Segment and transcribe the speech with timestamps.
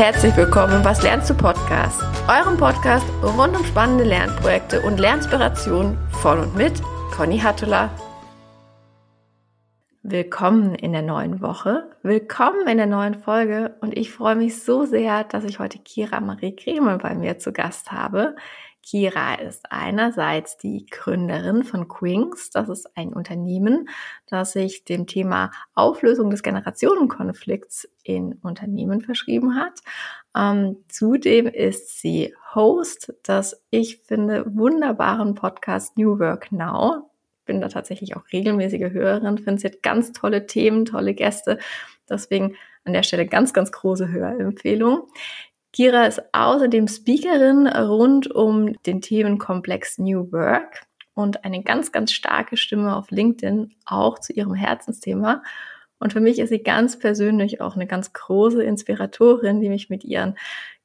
[0.00, 5.98] herzlich willkommen im Was lernst du Podcast, eurem Podcast rund um spannende Lernprojekte und Lernspirationen
[6.22, 6.72] von und mit
[7.14, 7.90] Conny Hattula.
[10.02, 14.86] Willkommen in der neuen Woche, willkommen in der neuen Folge und ich freue mich so
[14.86, 18.36] sehr, dass ich heute Kira Marie Kremel bei mir zu Gast habe.
[18.82, 22.50] Kira ist einerseits die Gründerin von Quings.
[22.50, 23.88] Das ist ein Unternehmen,
[24.26, 29.80] das sich dem Thema Auflösung des Generationenkonflikts in Unternehmen verschrieben hat.
[30.36, 37.10] Ähm, zudem ist sie Host des, ich finde, wunderbaren Podcast New Work Now.
[37.44, 41.58] Bin da tatsächlich auch regelmäßige Hörerin, finde, hat ganz tolle Themen, tolle Gäste.
[42.08, 45.08] Deswegen an der Stelle ganz, ganz große Hörempfehlung.
[45.72, 52.56] Kira ist außerdem Speakerin rund um den Themenkomplex New Work und eine ganz, ganz starke
[52.56, 55.42] Stimme auf LinkedIn, auch zu ihrem Herzensthema.
[55.98, 60.02] Und für mich ist sie ganz persönlich auch eine ganz große Inspiratorin, die mich mit
[60.02, 60.36] ihren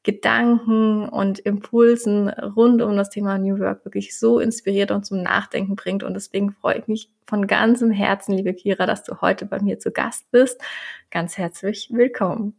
[0.03, 5.75] Gedanken und Impulsen rund um das Thema New Work wirklich so inspiriert und zum Nachdenken
[5.75, 6.03] bringt.
[6.03, 9.79] Und deswegen freue ich mich von ganzem Herzen, liebe Kira, dass du heute bei mir
[9.79, 10.61] zu Gast bist.
[11.09, 12.55] Ganz herzlich willkommen.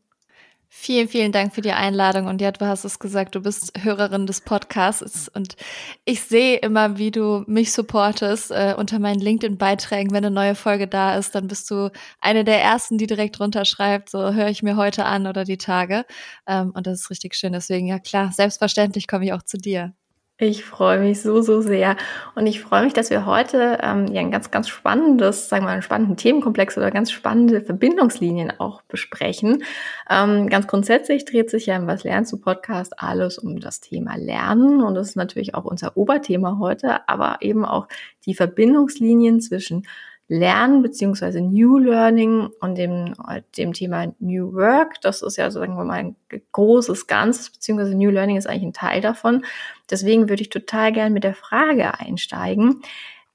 [0.68, 2.26] Vielen, vielen Dank für die Einladung.
[2.26, 5.28] Und ja, du hast es gesagt, du bist Hörerin des Podcasts.
[5.28, 5.56] Und
[6.04, 10.10] ich sehe immer, wie du mich supportest äh, unter meinen LinkedIn-Beiträgen.
[10.12, 14.10] Wenn eine neue Folge da ist, dann bist du eine der ersten, die direkt runterschreibt,
[14.10, 16.04] so höre ich mir heute an oder die Tage.
[16.46, 17.52] Ähm, und das ist richtig schön.
[17.52, 19.94] Deswegen, ja klar, selbstverständlich komme ich auch zu dir.
[20.38, 21.96] Ich freue mich so, so sehr.
[22.34, 25.68] Und ich freue mich, dass wir heute ähm, ja ein ganz, ganz spannendes, sagen wir
[25.68, 29.64] mal, einen spannenden Themenkomplex oder ganz spannende Verbindungslinien auch besprechen.
[30.10, 34.16] Ähm, ganz grundsätzlich dreht sich ja im Was lernst du Podcast alles um das Thema
[34.18, 34.82] Lernen.
[34.82, 37.88] Und das ist natürlich auch unser Oberthema heute, aber eben auch
[38.26, 39.86] die Verbindungslinien zwischen
[40.28, 43.14] Lernen beziehungsweise New Learning und dem,
[43.56, 45.00] dem Thema New Work.
[45.00, 46.16] Das ist ja, sagen wir mal, ein
[46.52, 49.44] großes Ganzes, beziehungsweise New Learning ist eigentlich ein Teil davon.
[49.88, 52.82] Deswegen würde ich total gern mit der Frage einsteigen,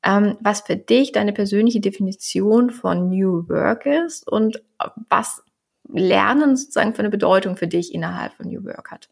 [0.04, 4.62] ähm, was für dich deine persönliche Definition von New Work ist und
[5.10, 5.44] was
[5.88, 9.10] Lernen sozusagen für eine Bedeutung für dich innerhalb von New Work hat.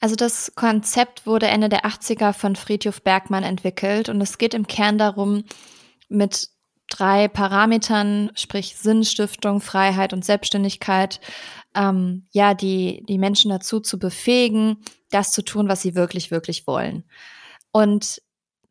[0.00, 4.66] Also das Konzept wurde Ende der 80er von Friedhof Bergmann entwickelt und es geht im
[4.66, 5.44] Kern darum,
[6.08, 6.48] mit
[6.94, 11.20] drei Parametern, sprich Sinnstiftung, Freiheit und Selbstständigkeit,
[11.74, 14.76] ähm, ja, die, die Menschen dazu zu befähigen,
[15.10, 17.04] das zu tun, was sie wirklich, wirklich wollen.
[17.72, 18.22] Und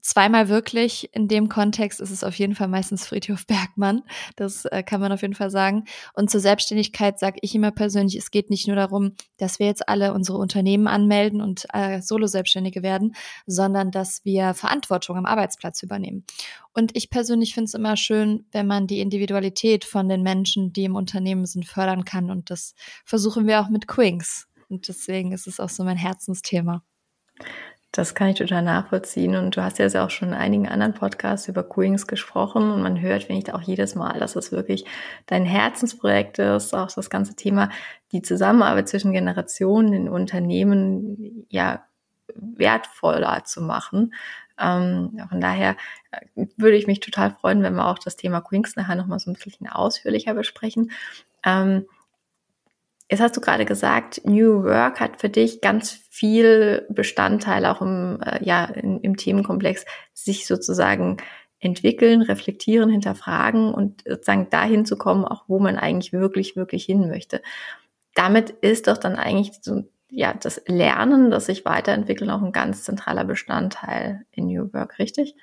[0.03, 1.09] zweimal wirklich.
[1.13, 4.03] In dem Kontext ist es auf jeden Fall meistens Friedhof Bergmann.
[4.35, 5.85] Das äh, kann man auf jeden Fall sagen.
[6.13, 9.87] Und zur Selbstständigkeit sage ich immer persönlich, es geht nicht nur darum, dass wir jetzt
[9.87, 13.15] alle unsere Unternehmen anmelden und äh, Solo-Selbstständige werden,
[13.47, 16.25] sondern dass wir Verantwortung am Arbeitsplatz übernehmen.
[16.73, 20.83] Und ich persönlich finde es immer schön, wenn man die Individualität von den Menschen, die
[20.83, 22.29] im Unternehmen sind, fördern kann.
[22.29, 22.75] Und das
[23.05, 24.47] versuchen wir auch mit Quinks.
[24.69, 26.83] Und deswegen ist es auch so mein Herzensthema.
[27.95, 29.35] Das kann ich total nachvollziehen.
[29.35, 32.71] Und du hast ja auch schon in einigen anderen Podcasts über Queens gesprochen.
[32.71, 34.85] Und man hört, finde ich, auch jedes Mal, dass es wirklich
[35.27, 37.69] dein Herzensprojekt ist, auch das ganze Thema,
[38.11, 41.85] die Zusammenarbeit zwischen Generationen in Unternehmen, ja,
[42.33, 44.15] wertvoller zu machen.
[44.59, 45.75] Ähm, von daher
[46.09, 49.29] äh, würde ich mich total freuen, wenn wir auch das Thema Queens nachher nochmal so
[49.29, 50.89] ein bisschen ausführlicher besprechen.
[51.45, 51.85] Ähm,
[53.09, 58.19] Jetzt hast du gerade gesagt, New Work hat für dich ganz viel Bestandteil auch im,
[58.21, 61.17] äh, ja, in, im Themenkomplex, sich sozusagen
[61.59, 67.07] entwickeln, reflektieren, hinterfragen und sozusagen dahin zu kommen, auch wo man eigentlich wirklich, wirklich hin
[67.07, 67.41] möchte.
[68.15, 72.83] Damit ist doch dann eigentlich so, ja, das Lernen, das sich weiterentwickeln, auch ein ganz
[72.83, 75.35] zentraler Bestandteil in New Work, richtig?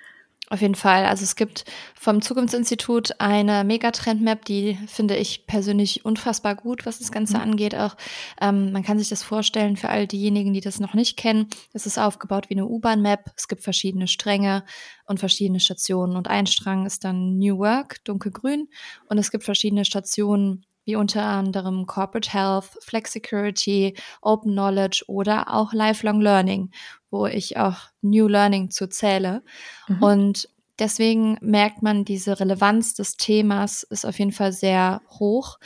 [0.52, 1.04] Auf jeden Fall.
[1.04, 7.12] Also es gibt vom Zukunftsinstitut eine Megatrend-Map, die finde ich persönlich unfassbar gut, was das
[7.12, 7.42] Ganze mhm.
[7.42, 7.76] angeht.
[7.76, 7.96] Auch
[8.40, 11.46] ähm, man kann sich das vorstellen für all diejenigen, die das noch nicht kennen.
[11.72, 13.30] Es ist aufgebaut wie eine U-Bahn-Map.
[13.36, 14.64] Es gibt verschiedene Stränge
[15.06, 16.16] und verschiedene Stationen.
[16.16, 18.66] Und ein Strang ist dann New Work, dunkelgrün.
[19.08, 25.72] Und es gibt verschiedene Stationen, wie unter anderem Corporate Health, Flexicurity, Open Knowledge oder auch
[25.72, 26.70] Lifelong Learning,
[27.10, 29.42] wo ich auch New Learning zu zähle.
[29.88, 30.02] Mhm.
[30.02, 30.48] Und
[30.78, 35.58] deswegen merkt man, diese Relevanz des Themas ist auf jeden Fall sehr hoch.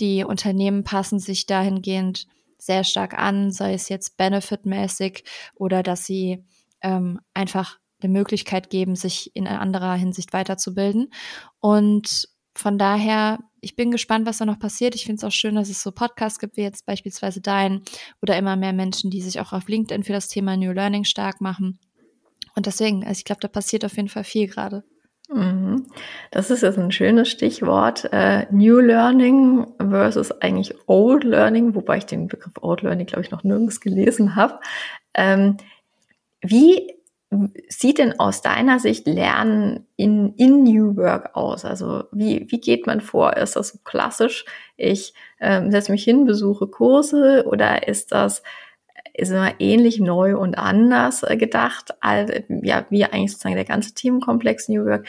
[0.00, 2.26] Die Unternehmen passen sich dahingehend
[2.58, 6.44] sehr stark an, sei es jetzt benefitmäßig oder dass sie
[6.80, 11.12] ähm, einfach eine Möglichkeit geben, sich in anderer Hinsicht weiterzubilden.
[11.60, 14.94] Und von daher, ich bin gespannt, was da noch passiert.
[14.96, 17.82] Ich finde es auch schön, dass es so Podcasts gibt, wie jetzt beispielsweise dein
[18.20, 21.40] oder immer mehr Menschen, die sich auch auf LinkedIn für das Thema New Learning stark
[21.40, 21.78] machen.
[22.56, 24.82] Und deswegen, also ich glaube, da passiert auf jeden Fall viel gerade.
[25.32, 25.86] Mhm.
[26.32, 28.08] Das ist jetzt ein schönes Stichwort.
[28.12, 33.30] Äh, New Learning versus eigentlich Old Learning, wobei ich den Begriff Old Learning, glaube ich,
[33.30, 34.58] noch nirgends gelesen habe.
[35.14, 35.56] Ähm,
[36.42, 36.92] wie
[37.68, 41.64] sieht denn aus deiner Sicht Lernen in, in New Work aus?
[41.64, 43.36] Also wie, wie geht man vor?
[43.36, 44.44] Ist das so klassisch,
[44.76, 48.42] ich ähm, setze mich hin, besuche Kurse oder ist das
[49.14, 53.92] ist immer ähnlich neu und anders äh, gedacht, als, ja, wie eigentlich sozusagen der ganze
[53.92, 55.06] Themenkomplex New Work.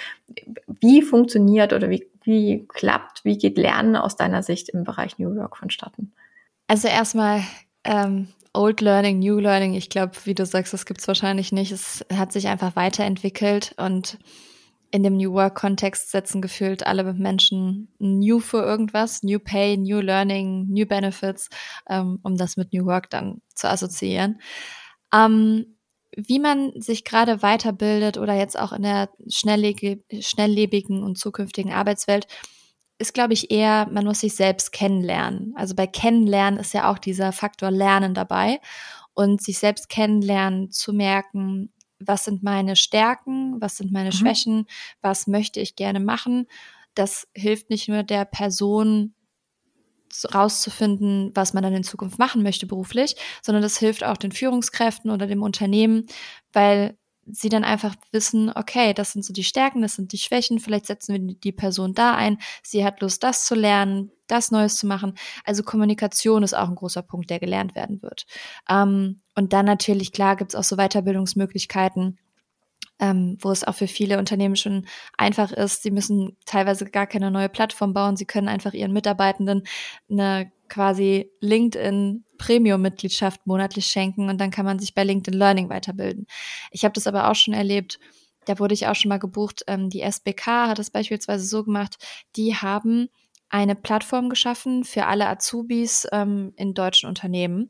[0.67, 5.35] Wie funktioniert oder wie, wie klappt, wie geht Lernen aus deiner Sicht im Bereich New
[5.35, 6.11] Work vonstatten?
[6.67, 7.41] Also erstmal
[7.85, 11.71] ähm, Old Learning, New Learning, ich glaube, wie du sagst, das gibt's wahrscheinlich nicht.
[11.71, 14.19] Es hat sich einfach weiterentwickelt und
[14.91, 20.67] in dem New Work-Kontext setzen gefühlt alle Menschen New für irgendwas, New Pay, New Learning,
[20.69, 21.49] New Benefits,
[21.89, 24.39] ähm, um das mit New Work dann zu assoziieren.
[25.11, 25.77] Ähm,
[26.15, 32.27] wie man sich gerade weiterbildet oder jetzt auch in der schnelllebigen und zukünftigen Arbeitswelt,
[33.03, 35.53] ist, glaube ich, eher, man muss sich selbst kennenlernen.
[35.57, 38.61] Also bei Kennenlernen ist ja auch dieser Faktor Lernen dabei
[39.13, 44.13] und sich selbst kennenlernen, zu merken, was sind meine Stärken, was sind meine mhm.
[44.13, 44.65] Schwächen,
[45.01, 46.47] was möchte ich gerne machen.
[46.95, 49.13] Das hilft nicht nur der Person
[50.33, 55.11] rauszufinden, was man dann in Zukunft machen möchte beruflich, sondern das hilft auch den Führungskräften
[55.11, 56.05] oder dem Unternehmen,
[56.53, 60.59] weil sie dann einfach wissen, okay, das sind so die Stärken, das sind die Schwächen,
[60.59, 64.77] vielleicht setzen wir die Person da ein, sie hat Lust, das zu lernen, das Neues
[64.77, 65.15] zu machen.
[65.43, 68.25] Also Kommunikation ist auch ein großer Punkt, der gelernt werden wird.
[68.69, 72.17] Ähm, und dann natürlich, klar, gibt es auch so Weiterbildungsmöglichkeiten,
[73.03, 75.83] ähm, wo es auch für viele Unternehmen schon einfach ist.
[75.83, 78.15] Sie müssen teilweise gar keine neue Plattform bauen.
[78.15, 79.63] Sie können einfach ihren Mitarbeitenden
[80.09, 86.27] eine quasi LinkedIn Premium-Mitgliedschaft monatlich schenken und dann kann man sich bei LinkedIn Learning weiterbilden.
[86.71, 87.99] Ich habe das aber auch schon erlebt,
[88.45, 89.63] da wurde ich auch schon mal gebucht.
[89.67, 91.97] Ähm, die SBK hat es beispielsweise so gemacht,
[92.37, 93.09] die haben
[93.49, 97.69] eine Plattform geschaffen für alle Azubis ähm, in deutschen Unternehmen.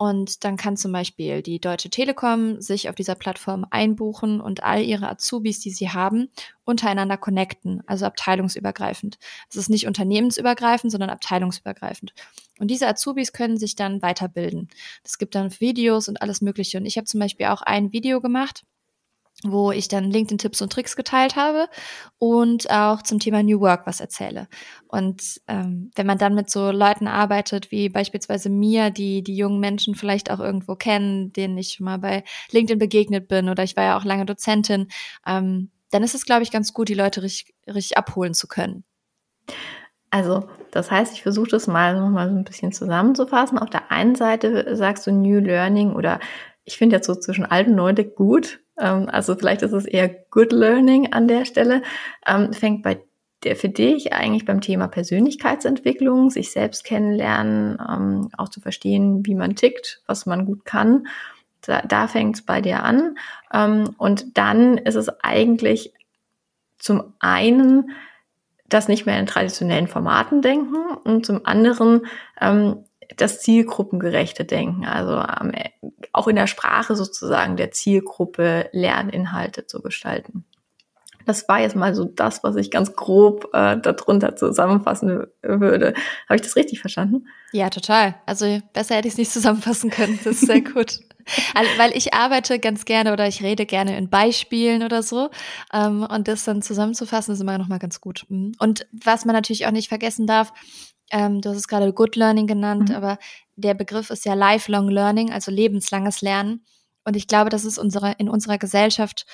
[0.00, 4.82] Und dann kann zum Beispiel die Deutsche Telekom sich auf dieser Plattform einbuchen und all
[4.82, 6.30] ihre Azubis, die sie haben,
[6.64, 9.18] untereinander connecten, also abteilungsübergreifend.
[9.50, 12.14] Es ist nicht unternehmensübergreifend, sondern abteilungsübergreifend.
[12.58, 14.70] Und diese Azubis können sich dann weiterbilden.
[15.04, 16.78] Es gibt dann Videos und alles Mögliche.
[16.78, 18.64] Und ich habe zum Beispiel auch ein Video gemacht,
[19.42, 21.68] wo ich dann LinkedIn-Tipps und Tricks geteilt habe
[22.18, 24.48] und auch zum Thema New Work was erzähle.
[24.86, 29.60] Und ähm, wenn man dann mit so Leuten arbeitet, wie beispielsweise mir, die die jungen
[29.60, 33.76] Menschen vielleicht auch irgendwo kennen, denen ich schon mal bei LinkedIn begegnet bin oder ich
[33.76, 34.88] war ja auch lange Dozentin,
[35.26, 38.84] ähm, dann ist es, glaube ich, ganz gut, die Leute richtig, richtig abholen zu können.
[40.10, 43.58] Also, das heißt, ich versuche das mal nochmal so ein bisschen zusammenzufassen.
[43.58, 46.18] Auf der einen Seite sagst du New Learning oder
[46.64, 48.60] ich finde jetzt so zwischen alt und neu gut.
[48.78, 51.82] Ähm, also vielleicht ist es eher Good Learning an der Stelle.
[52.26, 53.00] Ähm, fängt bei
[53.42, 59.34] der für dich eigentlich beim Thema Persönlichkeitsentwicklung, sich selbst kennenlernen, ähm, auch zu verstehen, wie
[59.34, 61.06] man tickt, was man gut kann.
[61.62, 63.16] Da, da fängt es bei dir an.
[63.52, 65.92] Ähm, und dann ist es eigentlich
[66.78, 67.90] zum einen
[68.68, 72.06] das nicht mehr in traditionellen Formaten denken und zum anderen
[72.40, 72.84] ähm,
[73.16, 75.52] das zielgruppengerechte Denken, also ähm,
[76.12, 80.44] auch in der Sprache sozusagen der Zielgruppe Lerninhalte zu gestalten.
[81.26, 85.94] Das war jetzt mal so das, was ich ganz grob äh, darunter zusammenfassen würde.
[86.28, 87.26] Habe ich das richtig verstanden?
[87.52, 88.14] Ja, total.
[88.26, 90.18] Also besser hätte ich es nicht zusammenfassen können.
[90.24, 90.98] Das ist sehr gut.
[91.54, 95.30] Also, weil ich arbeite ganz gerne oder ich rede gerne in Beispielen oder so.
[95.72, 98.24] Ähm, und das dann zusammenzufassen, ist immer noch mal ganz gut.
[98.28, 98.52] Mhm.
[98.58, 100.52] Und was man natürlich auch nicht vergessen darf,
[101.10, 102.94] ähm, du hast es gerade Good Learning genannt, mhm.
[102.94, 103.18] aber
[103.56, 106.64] der Begriff ist ja Lifelong Learning, also lebenslanges Lernen.
[107.04, 109.26] Und ich glaube, das ist unsere, in unserer Gesellschaft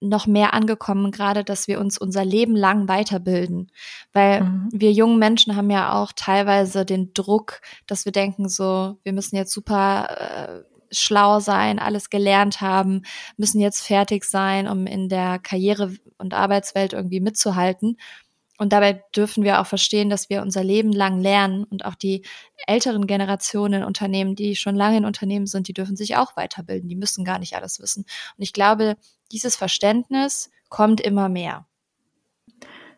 [0.00, 3.70] noch mehr angekommen, gerade dass wir uns unser Leben lang weiterbilden.
[4.12, 4.68] Weil mhm.
[4.72, 9.36] wir jungen Menschen haben ja auch teilweise den Druck, dass wir denken, so, wir müssen
[9.36, 13.02] jetzt super äh, schlau sein, alles gelernt haben,
[13.36, 17.98] müssen jetzt fertig sein, um in der Karriere- und Arbeitswelt irgendwie mitzuhalten.
[18.58, 22.24] Und dabei dürfen wir auch verstehen, dass wir unser Leben lang lernen und auch die
[22.66, 26.88] älteren Generationen in Unternehmen, die schon lange in Unternehmen sind, die dürfen sich auch weiterbilden.
[26.88, 28.04] Die müssen gar nicht alles wissen.
[28.36, 28.96] Und ich glaube,
[29.30, 31.66] dieses Verständnis kommt immer mehr.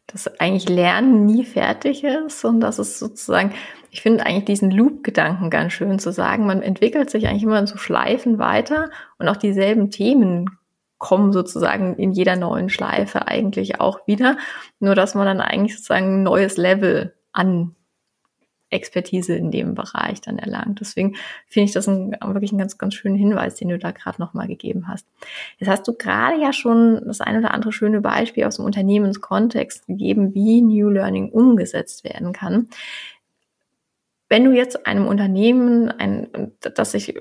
[0.06, 3.54] Dass eigentlich Lernen nie fertig ist und dass es sozusagen,
[3.90, 7.66] ich finde eigentlich diesen Loop-Gedanken ganz schön zu sagen, man entwickelt sich eigentlich immer in
[7.66, 10.58] so Schleifen weiter und auch dieselben Themen
[11.00, 14.36] kommen sozusagen in jeder neuen Schleife eigentlich auch wieder.
[14.78, 17.74] Nur dass man dann eigentlich sozusagen ein neues Level an
[18.68, 20.80] Expertise in dem Bereich dann erlangt.
[20.80, 21.16] Deswegen
[21.46, 24.46] finde ich das ein, wirklich einen ganz, ganz schönen Hinweis, den du da gerade nochmal
[24.46, 25.06] gegeben hast.
[25.58, 29.86] Jetzt hast du gerade ja schon das ein oder andere schöne Beispiel aus dem Unternehmenskontext
[29.86, 32.68] gegeben, wie New Learning umgesetzt werden kann.
[34.28, 37.14] Wenn du jetzt einem Unternehmen, ein, das sich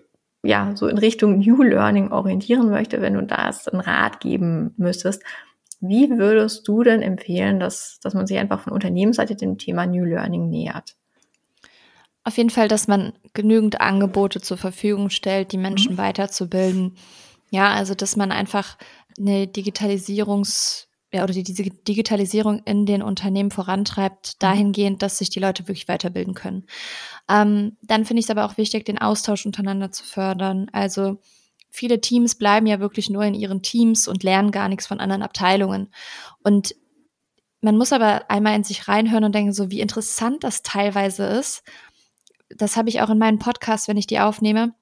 [0.43, 5.23] ja so in Richtung New Learning orientieren möchte, wenn du da einen Rat geben müsstest,
[5.81, 10.03] wie würdest du denn empfehlen, dass, dass man sich einfach von Unternehmensseite dem Thema New
[10.03, 10.95] Learning nähert?
[12.25, 15.97] Auf jeden Fall, dass man genügend Angebote zur Verfügung stellt, die Menschen mhm.
[15.97, 16.95] weiterzubilden.
[17.49, 18.77] Ja, also dass man einfach
[19.17, 24.39] eine Digitalisierungs- ja, oder die, diese Digitalisierung in den Unternehmen vorantreibt, mhm.
[24.39, 26.65] dahingehend, dass sich die Leute wirklich weiterbilden können.
[27.27, 30.69] Ähm, dann finde ich es aber auch wichtig, den Austausch untereinander zu fördern.
[30.71, 31.17] Also
[31.69, 35.23] viele Teams bleiben ja wirklich nur in ihren Teams und lernen gar nichts von anderen
[35.23, 35.89] Abteilungen.
[36.43, 36.75] Und
[37.61, 41.63] man muss aber einmal in sich reinhören und denken, so wie interessant das teilweise ist.
[42.49, 44.73] Das habe ich auch in meinen Podcasts, wenn ich die aufnehme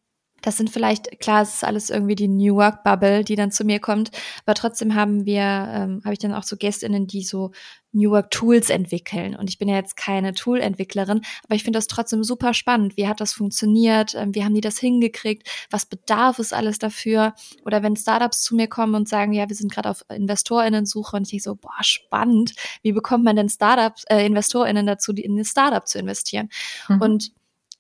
[0.42, 3.64] das sind vielleicht, klar, es ist alles irgendwie die New Work Bubble, die dann zu
[3.64, 4.12] mir kommt,
[4.46, 7.52] aber trotzdem haben wir, ähm, habe ich dann auch so GästInnen, die so
[7.92, 9.36] New Work Tools entwickeln.
[9.36, 12.98] Und ich bin ja jetzt keine Tool-Entwicklerin, aber ich finde das trotzdem super spannend.
[12.98, 14.14] Wie hat das funktioniert?
[14.16, 15.50] Ähm, wie haben die das hingekriegt?
[15.72, 17.34] Was bedarf es alles dafür?
[17.66, 21.24] Oder wenn Startups zu mir kommen und sagen, ja, wir sind gerade auf InvestorInnen-Suche und
[21.24, 22.54] ich denke so, boah, spannend.
[22.84, 26.50] Wie bekommt man denn Startups, äh, InvestorInnen dazu, in ein Startup zu investieren?
[26.90, 27.02] Mhm.
[27.02, 27.32] Und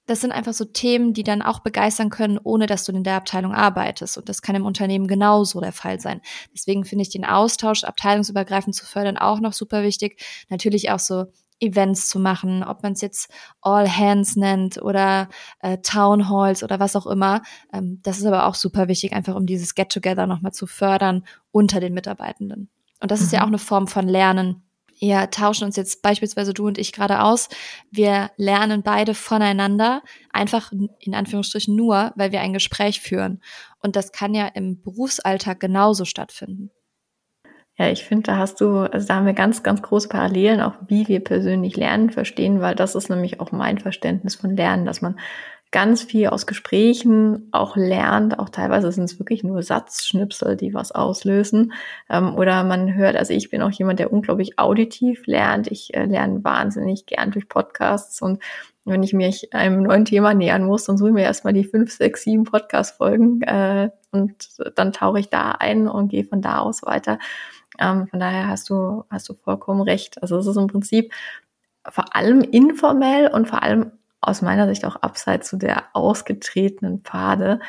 [0.07, 3.15] das sind einfach so Themen, die dann auch begeistern können, ohne dass du in der
[3.15, 4.17] Abteilung arbeitest.
[4.17, 6.21] Und das kann im Unternehmen genauso der Fall sein.
[6.53, 10.23] Deswegen finde ich den Austausch abteilungsübergreifend zu fördern auch noch super wichtig.
[10.49, 11.25] Natürlich auch so
[11.59, 15.27] Events zu machen, ob man es jetzt All Hands nennt oder
[15.59, 17.41] äh, Town Halls oder was auch immer.
[17.73, 21.79] Ähm, das ist aber auch super wichtig, einfach um dieses Get-Together nochmal zu fördern unter
[21.79, 22.69] den Mitarbeitenden.
[23.01, 23.25] Und das mhm.
[23.25, 23.43] ist ja mhm.
[23.43, 24.66] auch eine Form von Lernen,
[24.99, 27.49] wir tauschen uns jetzt beispielsweise du und ich gerade aus.
[27.91, 30.01] Wir lernen beide voneinander,
[30.31, 33.41] einfach in Anführungsstrichen nur, weil wir ein Gespräch führen.
[33.79, 36.71] Und das kann ja im Berufsalltag genauso stattfinden.
[37.79, 40.73] Ja, ich finde, da hast du, also da haben wir ganz, ganz große Parallelen, auch
[40.87, 45.01] wie wir persönlich Lernen verstehen, weil das ist nämlich auch mein Verständnis von Lernen, dass
[45.01, 45.19] man
[45.71, 48.39] ganz viel aus Gesprächen auch lernt.
[48.39, 51.73] Auch teilweise sind es wirklich nur Satzschnipsel, die was auslösen.
[52.09, 55.67] Ähm, oder man hört, also ich bin auch jemand, der unglaublich auditiv lernt.
[55.67, 58.41] Ich äh, lerne wahnsinnig gern durch Podcasts und
[58.85, 61.91] wenn ich mich einem neuen Thema nähern muss, dann suche ich mir erstmal die fünf,
[61.91, 66.83] sechs, sieben Podcast-Folgen äh, und dann tauche ich da ein und gehe von da aus
[66.83, 67.19] weiter.
[67.79, 70.21] Ähm, von daher hast du, hast du vollkommen recht.
[70.21, 71.13] Also es ist im Prinzip
[71.89, 73.91] vor allem informell und vor allem
[74.27, 77.59] aus meiner Sicht auch abseits zu der ausgetretenen Pfade.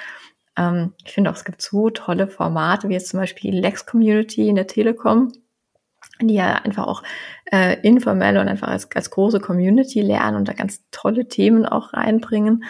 [0.57, 3.87] Ähm, ich finde auch, es gibt so tolle Formate, wie jetzt zum Beispiel die Lex
[3.87, 5.33] Community in der Telekom,
[6.21, 7.03] die ja einfach auch
[7.53, 11.93] äh, informell und einfach als, als große Community lernen und da ganz tolle Themen auch
[11.93, 12.65] reinbringen.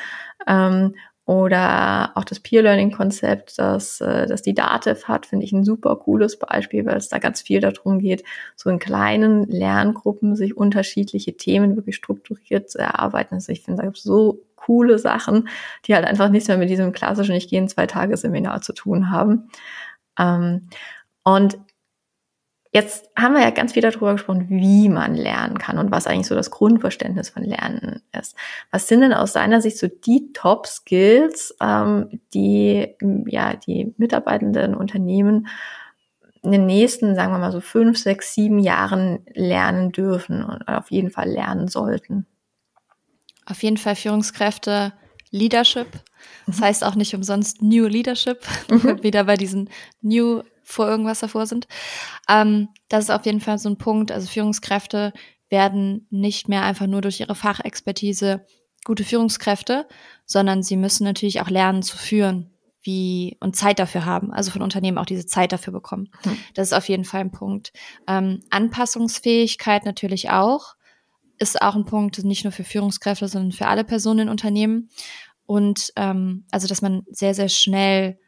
[0.47, 0.95] Ähm,
[1.28, 6.38] oder auch das Peer-Learning-Konzept, das, äh, das die DATEV hat, finde ich ein super cooles
[6.38, 8.25] Beispiel, weil es da ganz viel darum geht,
[8.56, 13.35] so in kleinen Lerngruppen sich unterschiedliche Themen wirklich strukturiert zu erarbeiten.
[13.35, 15.50] Also ich finde, da gibt es so coole Sachen,
[15.85, 18.73] die halt einfach nichts mehr mit diesem klassischen Ich gehe in zwei Tage Seminar zu
[18.73, 19.50] tun haben.
[20.18, 20.70] Ähm,
[21.25, 21.58] und
[22.71, 26.27] Jetzt haben wir ja ganz viel darüber gesprochen, wie man lernen kann und was eigentlich
[26.27, 28.37] so das Grundverständnis von Lernen ist.
[28.71, 32.95] Was sind denn aus seiner Sicht so die Top-Skills, ähm, die
[33.27, 35.49] ja die Mitarbeitenden Unternehmen
[36.43, 40.91] in den nächsten, sagen wir mal so fünf, sechs, sieben Jahren lernen dürfen und auf
[40.91, 42.27] jeden Fall lernen sollten?
[43.47, 44.93] Auf jeden Fall Führungskräfte,
[45.31, 45.89] Leadership.
[46.47, 46.65] Das mhm.
[46.65, 49.03] heißt auch nicht umsonst New Leadership, mhm.
[49.03, 49.71] wieder bei diesen
[50.03, 51.67] New vor irgendwas davor sind.
[52.29, 54.13] Ähm, das ist auf jeden Fall so ein Punkt.
[54.13, 55.13] Also Führungskräfte
[55.49, 58.45] werden nicht mehr einfach nur durch ihre Fachexpertise
[58.85, 59.87] gute Führungskräfte,
[60.27, 62.51] sondern sie müssen natürlich auch lernen zu führen,
[62.83, 66.11] wie und Zeit dafür haben, also von Unternehmen auch diese Zeit dafür bekommen.
[66.23, 66.39] Hm.
[66.55, 67.73] Das ist auf jeden Fall ein Punkt.
[68.07, 70.75] Ähm, Anpassungsfähigkeit natürlich auch,
[71.39, 74.91] ist auch ein Punkt, nicht nur für Führungskräfte, sondern für alle Personen in Unternehmen.
[75.47, 78.19] Und ähm, also, dass man sehr, sehr schnell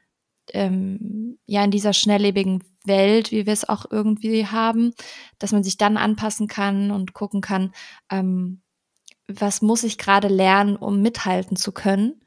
[0.55, 4.93] ähm, ja in dieser schnelllebigen Welt, wie wir es auch irgendwie haben,
[5.39, 7.73] dass man sich dann anpassen kann und gucken kann,
[8.11, 8.63] ähm,
[9.29, 12.23] was muss ich gerade lernen, um mithalten zu können.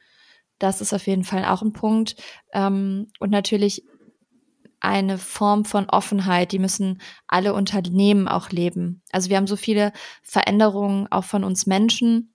[0.60, 2.16] Das ist auf jeden Fall auch ein Punkt.
[2.54, 3.84] Ähm, und natürlich
[4.80, 9.02] eine Form von Offenheit, die müssen alle Unternehmen auch leben.
[9.12, 12.33] Also wir haben so viele Veränderungen auch von uns Menschen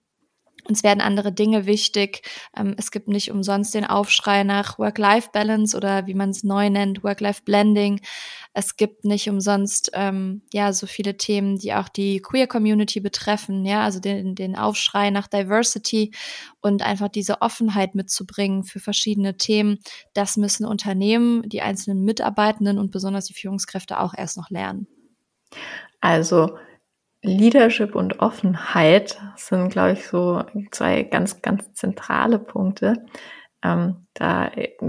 [0.68, 2.22] Uns werden andere Dinge wichtig.
[2.54, 7.02] Ähm, es gibt nicht umsonst den Aufschrei nach Work-Life-Balance oder wie man es neu nennt,
[7.02, 8.00] Work-Life-Blending.
[8.52, 13.64] Es gibt nicht umsonst ähm, ja so viele Themen, die auch die Queer-Community betreffen.
[13.64, 16.12] Ja, also den, den Aufschrei nach Diversity
[16.60, 19.78] und einfach diese Offenheit mitzubringen für verschiedene Themen.
[20.12, 24.86] Das müssen Unternehmen, die einzelnen Mitarbeitenden und besonders die Führungskräfte auch erst noch lernen.
[26.00, 26.58] Also
[27.22, 33.04] Leadership und Offenheit sind, glaube ich, so zwei ganz, ganz zentrale Punkte.
[33.62, 34.44] Ähm, da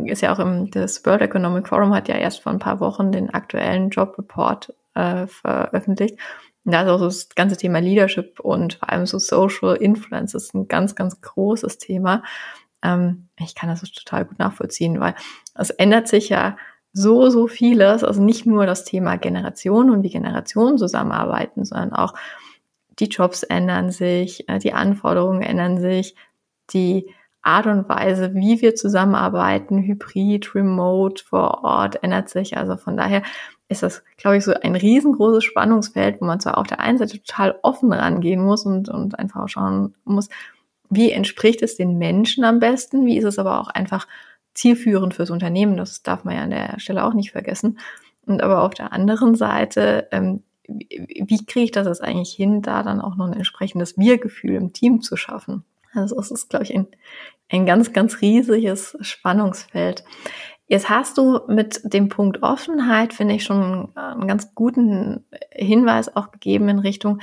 [0.06, 3.12] ist ja auch im, das World Economic Forum hat ja erst vor ein paar Wochen
[3.12, 6.20] den aktuellen Job Report äh, veröffentlicht.
[6.66, 10.36] Und da ist auch so das ganze Thema Leadership und vor allem so Social Influence
[10.36, 12.22] ist ein ganz, ganz großes Thema.
[12.84, 15.16] Ähm, ich kann das total gut nachvollziehen, weil
[15.56, 16.58] es ändert sich ja
[16.94, 18.04] so, so vieles.
[18.04, 22.14] Also nicht nur das Thema Generation und wie Generationen zusammenarbeiten, sondern auch
[23.00, 26.16] die Jobs ändern sich, äh, die Anforderungen ändern sich,
[26.72, 27.10] die
[27.42, 32.58] Art und Weise, wie wir zusammenarbeiten, hybrid, remote, vor Ort, ändert sich.
[32.58, 33.24] Also von daher
[33.70, 37.22] ist das, glaube ich, so ein riesengroßes Spannungsfeld, wo man zwar auf der einen Seite
[37.22, 40.28] total offen rangehen muss und, und einfach schauen muss,
[40.90, 44.08] wie entspricht es den Menschen am besten, wie ist es aber auch einfach
[44.60, 45.78] zielführend fürs Unternehmen.
[45.78, 47.80] Das darf man ja an der Stelle auch nicht vergessen.
[48.26, 52.84] Und aber auf der anderen Seite, ähm, wie kriege ich das jetzt eigentlich hin, da
[52.84, 55.64] dann auch noch ein entsprechendes Wir-Gefühl im Team zu schaffen?
[55.94, 56.88] Also es ist, glaube ich, ein,
[57.50, 60.04] ein ganz, ganz riesiges Spannungsfeld.
[60.68, 66.32] Jetzt hast du mit dem Punkt Offenheit, finde ich, schon einen ganz guten Hinweis auch
[66.32, 67.22] gegeben in Richtung,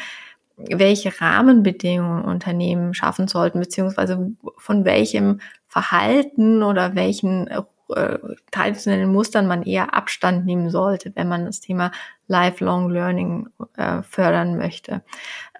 [0.57, 8.19] welche Rahmenbedingungen Unternehmen schaffen sollten, beziehungsweise von welchem Verhalten oder welchen äh,
[8.51, 11.93] traditionellen Mustern man eher Abstand nehmen sollte, wenn man das Thema
[12.27, 15.03] Lifelong Learning äh, fördern möchte.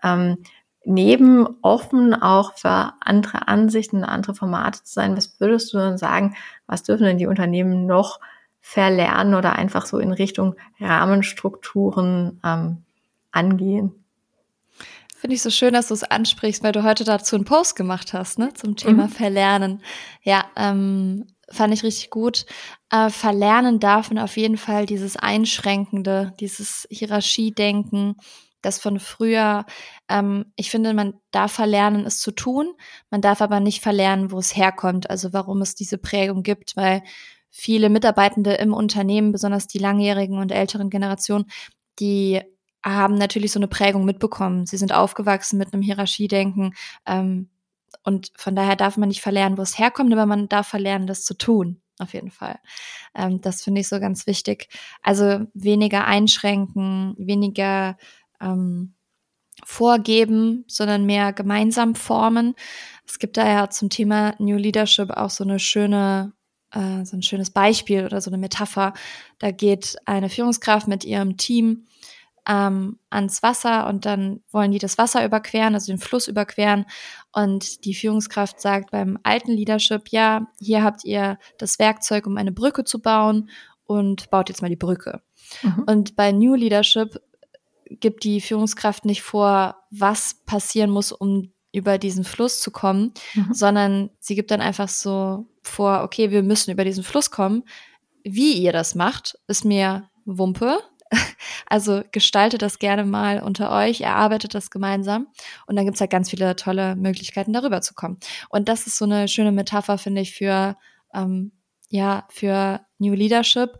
[0.03, 0.39] Ähm,
[0.85, 6.35] neben offen auch für andere Ansichten, andere Formate zu sein, was würdest du denn sagen,
[6.67, 8.21] was dürfen denn die Unternehmen noch
[8.61, 12.85] verlernen oder einfach so in Richtung Rahmenstrukturen ähm,
[13.31, 14.06] angehen?
[15.27, 18.13] Finde ich so schön, dass du es ansprichst, weil du heute dazu einen Post gemacht
[18.13, 19.09] hast, ne, zum Thema mhm.
[19.09, 19.83] Verlernen.
[20.23, 22.47] Ja, ähm, fand ich richtig gut.
[22.93, 28.15] Äh, verlernen darf man auf jeden Fall dieses Einschränkende, dieses Hierarchiedenken,
[28.63, 29.67] das von früher.
[30.09, 32.75] Ähm, ich finde, man darf verlernen, es zu tun.
[33.11, 37.03] Man darf aber nicht verlernen, wo es herkommt, also warum es diese Prägung gibt, weil
[37.51, 41.47] viele Mitarbeitende im Unternehmen, besonders die langjährigen und älteren Generationen,
[41.99, 42.43] die
[42.95, 44.67] haben natürlich so eine Prägung mitbekommen.
[44.67, 46.75] Sie sind aufgewachsen mit einem Hierarchiedenken.
[47.05, 47.51] Ähm,
[48.05, 51.25] und von daher darf man nicht verlernen, wo es herkommt, aber man darf verlernen, das
[51.25, 51.81] zu tun.
[51.99, 52.59] Auf jeden Fall.
[53.15, 54.69] Ähm, das finde ich so ganz wichtig.
[55.03, 57.97] Also weniger einschränken, weniger
[58.41, 58.95] ähm,
[59.65, 62.55] vorgeben, sondern mehr gemeinsam formen.
[63.07, 66.35] Es gibt da ja zum Thema New Leadership auch so eine schöne
[66.73, 68.93] äh, so ein schönes Beispiel oder so eine Metapher.
[69.39, 71.87] Da geht eine Führungskraft mit ihrem Team
[72.49, 76.87] ähm, ans Wasser und dann wollen die das Wasser überqueren, also den Fluss überqueren.
[77.33, 82.53] Und die Führungskraft sagt beim alten Leadership, ja, hier habt ihr das Werkzeug, um eine
[82.53, 83.51] Brücke zu bauen
[83.85, 85.23] und baut jetzt mal die Brücke.
[85.63, 85.85] Mhm.
[85.87, 87.21] Und bei New Leadership
[87.89, 93.53] gibt die Führungskraft nicht vor, was passieren muss, um über diesen Fluss zu kommen, mhm.
[93.53, 97.65] sondern sie gibt dann einfach so vor, okay, wir müssen über diesen Fluss kommen.
[98.25, 100.79] Wie ihr das macht, ist mir Wumpe.
[101.69, 105.27] Also gestaltet das gerne mal unter euch, erarbeitet das gemeinsam
[105.67, 108.19] und dann gibt's halt ganz viele tolle Möglichkeiten, darüber zu kommen.
[108.49, 110.77] Und das ist so eine schöne Metapher, finde ich, für,
[111.13, 111.51] ähm,
[111.89, 113.79] ja, für New Leadership,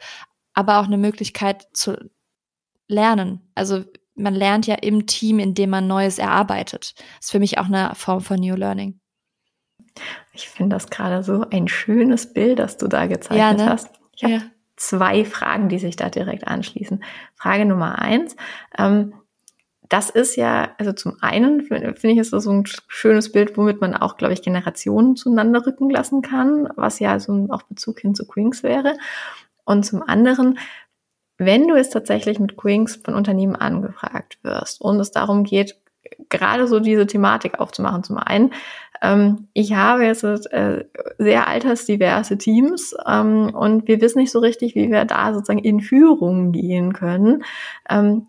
[0.53, 1.97] aber auch eine Möglichkeit zu
[2.89, 3.53] lernen.
[3.55, 3.85] Also
[4.17, 6.95] man lernt ja im Team, indem man Neues erarbeitet.
[6.97, 8.99] Das ist für mich auch eine Form von New Learning.
[10.33, 13.71] Ich finde das gerade so ein schönes Bild, das du da gezeichnet ja, ne?
[13.71, 13.91] hast.
[14.15, 14.43] Ich habe ja
[14.77, 17.03] zwei Fragen, die sich da direkt anschließen.
[17.35, 18.37] Frage Nummer eins.
[18.79, 19.15] Ähm,
[19.89, 23.81] das ist ja, also zum einen finde ich, ist das so ein schönes Bild, womit
[23.81, 28.01] man auch, glaube ich, Generationen zueinander rücken lassen kann, was ja so ein auch Bezug
[28.01, 28.97] hin zu Queens wäre.
[29.65, 30.59] Und zum anderen,
[31.39, 35.77] wenn du jetzt tatsächlich mit Queens von Unternehmen angefragt wirst und es darum geht,
[36.29, 38.05] gerade so diese Thematik aufzumachen.
[38.05, 38.53] Zum einen,
[39.03, 40.85] ähm, ich habe jetzt äh,
[41.19, 45.81] sehr altersdiverse Teams ähm, und wir wissen nicht so richtig, wie wir da sozusagen in
[45.81, 47.45] Führung gehen können.
[47.89, 48.27] Ähm,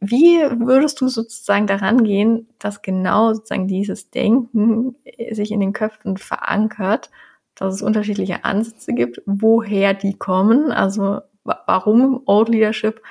[0.00, 4.94] wie, würdest du sozusagen daran gehen, dass genau sozusagen dieses Denken
[5.32, 7.10] sich in den Köpfen verankert,
[7.56, 13.02] dass es unterschiedliche Ansätze gibt, woher die kommen, also warum Old Leadership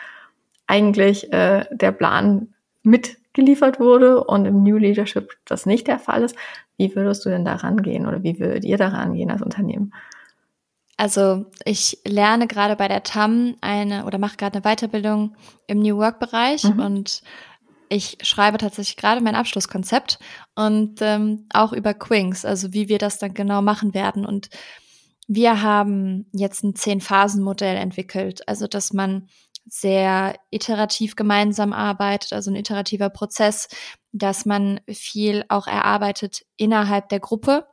[0.66, 6.24] eigentlich äh, der Plan mit geliefert wurde und im New Leadership das nicht der Fall
[6.24, 6.36] ist.
[6.78, 9.94] Wie würdest du denn da rangehen oder wie würdet ihr da rangehen als Unternehmen?
[10.98, 15.36] Also ich lerne gerade bei der TAM eine oder mache gerade eine Weiterbildung
[15.68, 16.80] im New Work Bereich mhm.
[16.80, 17.22] und
[17.88, 20.20] ich schreibe tatsächlich gerade mein Abschlusskonzept
[20.56, 24.26] und ähm, auch über Quinks, also wie wir das dann genau machen werden.
[24.26, 24.50] Und
[25.28, 29.28] wir haben jetzt ein Zehn-Phasen-Modell entwickelt, also dass man
[29.70, 33.68] sehr iterativ gemeinsam arbeitet, also ein iterativer Prozess,
[34.12, 37.68] dass man viel auch erarbeitet innerhalb der Gruppe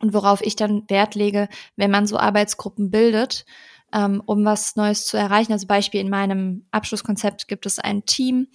[0.00, 3.44] und worauf ich dann Wert lege, wenn man so Arbeitsgruppen bildet,
[3.92, 5.52] ähm, um was Neues zu erreichen.
[5.52, 8.48] Also Beispiel in meinem Abschlusskonzept gibt es ein Team,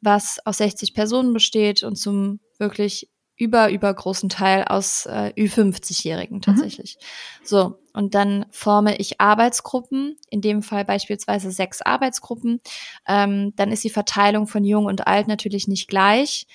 [0.00, 6.42] was aus 60 Personen besteht und zum wirklich über, übergroßen Teil aus äh, Ü50-Jährigen mhm.
[6.42, 6.96] tatsächlich.
[7.00, 7.46] Mhm.
[7.46, 12.60] So, und dann forme ich Arbeitsgruppen, in dem Fall beispielsweise sechs Arbeitsgruppen.
[13.06, 16.46] Ähm, dann ist die Verteilung von Jung und Alt natürlich nicht gleich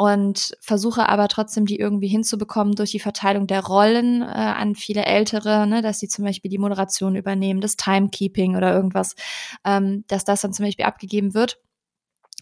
[0.00, 5.04] und versuche aber trotzdem, die irgendwie hinzubekommen durch die Verteilung der Rollen äh, an viele
[5.04, 9.14] Ältere, ne, dass sie zum Beispiel die Moderation übernehmen, das Timekeeping oder irgendwas,
[9.62, 11.58] ähm, dass das dann zum Beispiel abgegeben wird,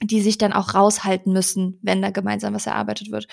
[0.00, 3.26] die sich dann auch raushalten müssen, wenn da gemeinsam was erarbeitet wird.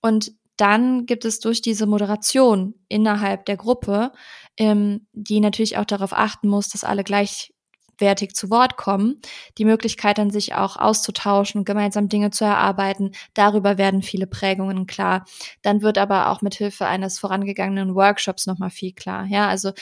[0.00, 4.12] Und dann gibt es durch diese Moderation innerhalb der Gruppe,
[4.56, 7.52] ähm, die natürlich auch darauf achten muss, dass alle gleich
[8.00, 9.20] wertig zu Wort kommen,
[9.56, 13.12] die Möglichkeit dann sich auch auszutauschen, gemeinsam Dinge zu erarbeiten.
[13.34, 15.24] Darüber werden viele Prägungen klar.
[15.62, 19.26] Dann wird aber auch mit Hilfe eines vorangegangenen Workshops nochmal viel klar.
[19.26, 19.72] Ja, also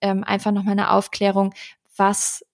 [0.00, 1.54] ähm, einfach nochmal eine Aufklärung,
[1.96, 2.44] was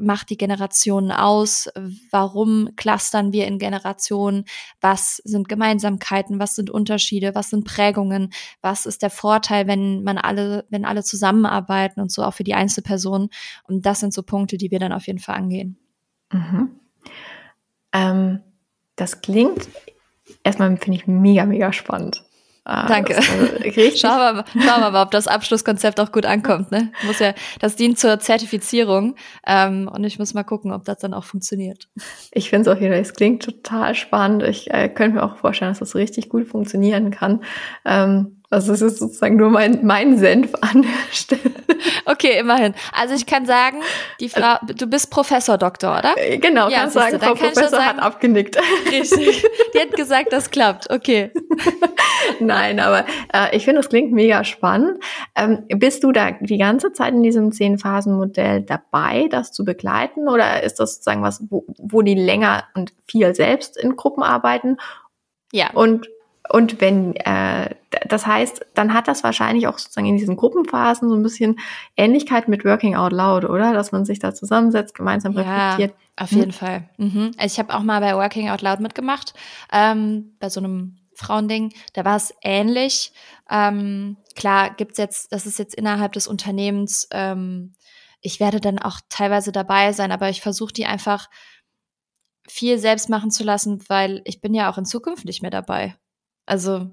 [0.00, 1.68] macht die Generationen aus?
[2.10, 4.44] Warum clustern wir in Generationen?
[4.80, 6.40] Was sind Gemeinsamkeiten?
[6.40, 7.34] Was sind Unterschiede?
[7.34, 8.32] Was sind Prägungen?
[8.60, 12.54] Was ist der Vorteil, wenn man alle, wenn alle zusammenarbeiten und so auch für die
[12.54, 13.28] Einzelpersonen?
[13.64, 15.78] Und das sind so Punkte, die wir dann auf jeden Fall angehen.
[16.32, 16.70] Mhm.
[17.92, 18.40] Ähm,
[18.96, 19.68] das klingt
[20.42, 22.24] erstmal finde ich mega, mega spannend.
[22.64, 23.20] Ah, Danke.
[23.22, 26.70] Schauen wir, mal, schauen wir mal, ob das Abschlusskonzept auch gut ankommt.
[26.70, 26.92] Ne?
[27.06, 31.14] Muss ja, das dient zur Zertifizierung ähm, und ich muss mal gucken, ob das dann
[31.14, 31.88] auch funktioniert.
[32.32, 34.42] Ich finde es jeden Fall, es klingt total spannend.
[34.42, 37.42] Ich äh, könnte mir auch vorstellen, dass das richtig gut funktionieren kann.
[37.84, 41.54] Ähm, also es ist sozusagen nur mein, mein Senf an der Stelle.
[42.04, 42.74] Okay, immerhin.
[42.92, 43.78] Also ich kann sagen,
[44.18, 46.14] die Frau, du bist Professor Doktor, oder?
[46.16, 48.58] Äh, genau, ja, kannst sagen, Frau Professor sagen, hat abgenickt.
[48.90, 49.46] Richtig.
[49.72, 50.90] Die hat gesagt, das klappt.
[50.90, 51.30] Okay.
[52.40, 55.02] Nein, aber äh, ich finde, das klingt mega spannend.
[55.36, 60.28] Ähm, bist du da die ganze Zeit in diesem Zehn-Phasen-Modell dabei, das zu begleiten?
[60.28, 64.76] Oder ist das sozusagen was, wo, wo die länger und viel selbst in Gruppen arbeiten?
[65.52, 65.70] Ja.
[65.72, 66.08] Und
[66.52, 67.74] und wenn, äh,
[68.08, 71.60] das heißt, dann hat das wahrscheinlich auch sozusagen in diesen Gruppenphasen so ein bisschen
[71.96, 73.72] Ähnlichkeit mit Working Out Loud, oder?
[73.72, 75.94] Dass man sich da zusammensetzt, gemeinsam ja, reflektiert.
[76.16, 76.52] Auf jeden hm.
[76.52, 76.88] Fall.
[76.96, 77.30] Mhm.
[77.38, 79.32] Also ich habe auch mal bei Working Out Loud mitgemacht,
[79.72, 81.72] ähm, bei so einem Frauending.
[81.92, 83.12] Da war es ähnlich.
[83.48, 87.06] Ähm, klar gibt's jetzt, das ist jetzt innerhalb des Unternehmens.
[87.12, 87.74] Ähm,
[88.20, 91.28] ich werde dann auch teilweise dabei sein, aber ich versuche die einfach
[92.48, 95.94] viel selbst machen zu lassen, weil ich bin ja auch in Zukunft nicht mehr dabei.
[96.50, 96.90] Also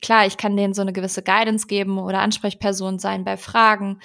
[0.00, 4.00] klar, ich kann denen so eine gewisse Guidance geben oder Ansprechperson sein bei Fragen.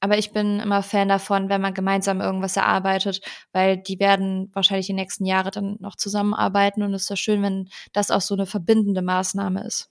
[0.00, 4.86] Aber ich bin immer Fan davon, wenn man gemeinsam irgendwas erarbeitet, weil die werden wahrscheinlich
[4.86, 8.34] die nächsten Jahre dann noch zusammenarbeiten und es ist ja schön, wenn das auch so
[8.34, 9.90] eine verbindende Maßnahme ist.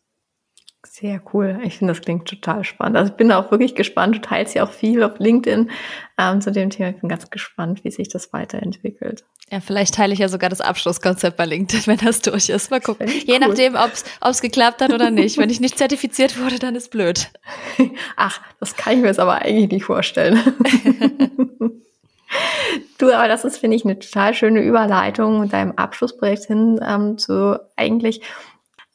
[0.88, 1.60] Sehr cool.
[1.64, 2.98] Ich finde, das klingt total spannend.
[2.98, 4.16] Also ich bin auch wirklich gespannt.
[4.16, 5.72] Du teilst ja auch viel auf LinkedIn
[6.18, 6.90] ähm, zu dem Thema.
[6.90, 9.24] Ich bin ganz gespannt, wie sich das weiterentwickelt.
[9.52, 12.72] Ja, vielleicht teile ich ja sogar das Abschlusskonzept bei LinkedIn, wenn das durch ist.
[12.72, 13.08] Mal gucken.
[13.08, 13.40] Je cool.
[13.40, 13.92] nachdem, ob
[14.30, 15.38] es geklappt hat oder nicht.
[15.38, 17.30] wenn ich nicht zertifiziert wurde, dann ist blöd.
[18.16, 20.40] Ach, das kann ich mir jetzt aber eigentlich nicht vorstellen.
[22.98, 27.18] Du, aber das ist, finde ich, eine total schöne Überleitung mit deinem Abschlussprojekt hin ähm,
[27.18, 28.22] zu eigentlich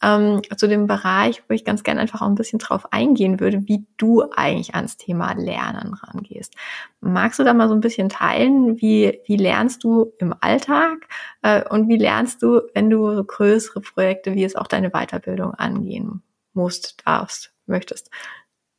[0.03, 3.69] ähm, zu dem Bereich, wo ich ganz gerne einfach auch ein bisschen drauf eingehen würde,
[3.69, 6.55] wie du eigentlich ans Thema Lernen rangehst.
[7.01, 11.09] Magst du da mal so ein bisschen teilen, wie, wie lernst du im Alltag
[11.43, 15.55] äh, und wie lernst du, wenn du so größere Projekte, wie es auch deine Weiterbildung
[15.55, 16.23] angehen
[16.55, 18.11] musst, darfst, möchtest?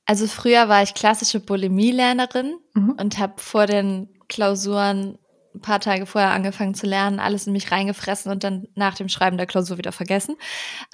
[0.06, 2.96] Also früher war ich klassische Bulimie-Lernerin mhm.
[3.00, 5.18] und habe vor den Klausuren
[5.54, 9.10] ein paar Tage vorher angefangen zu lernen, alles in mich reingefressen und dann nach dem
[9.10, 10.36] Schreiben der Klausur wieder vergessen.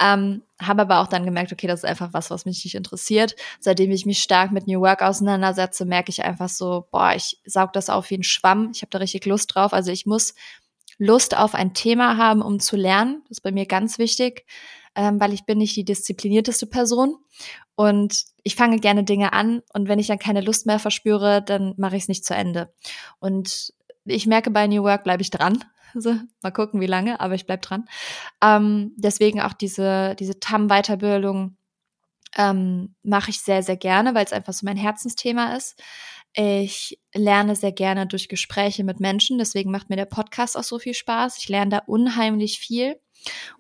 [0.01, 3.35] Ähm, habe aber auch dann gemerkt, okay, das ist einfach was, was mich nicht interessiert.
[3.59, 7.73] Seitdem ich mich stark mit New Work auseinandersetze, merke ich einfach so, boah, ich saug
[7.73, 8.71] das auf wie ein Schwamm.
[8.73, 9.73] Ich habe da richtig Lust drauf.
[9.73, 10.33] Also ich muss
[10.97, 13.21] Lust auf ein Thema haben, um zu lernen.
[13.27, 14.45] Das ist bei mir ganz wichtig,
[14.95, 17.17] ähm, weil ich bin nicht die disziplinierteste Person.
[17.75, 21.75] Und ich fange gerne Dinge an und wenn ich dann keine Lust mehr verspüre, dann
[21.77, 22.73] mache ich es nicht zu Ende.
[23.19, 23.71] Und
[24.07, 25.63] ich merke, bei New Work bleibe ich dran.
[25.95, 27.85] Also, mal gucken, wie lange, aber ich bleib dran.
[28.43, 31.57] Ähm, deswegen auch diese, diese TAM-Weiterbildung
[32.37, 35.81] ähm, mache ich sehr, sehr gerne, weil es einfach so mein Herzensthema ist.
[36.33, 40.77] Ich lerne sehr gerne durch Gespräche mit Menschen, deswegen macht mir der Podcast auch so
[40.77, 41.37] viel Spaß.
[41.39, 42.99] Ich lerne da unheimlich viel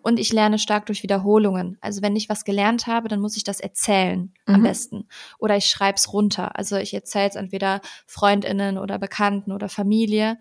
[0.01, 1.77] und ich lerne stark durch Wiederholungen.
[1.81, 4.55] Also wenn ich was gelernt habe, dann muss ich das erzählen mhm.
[4.55, 5.07] am besten.
[5.39, 6.57] Oder ich schreibe es runter.
[6.57, 10.37] Also ich erzähle es entweder Freundinnen oder Bekannten oder Familie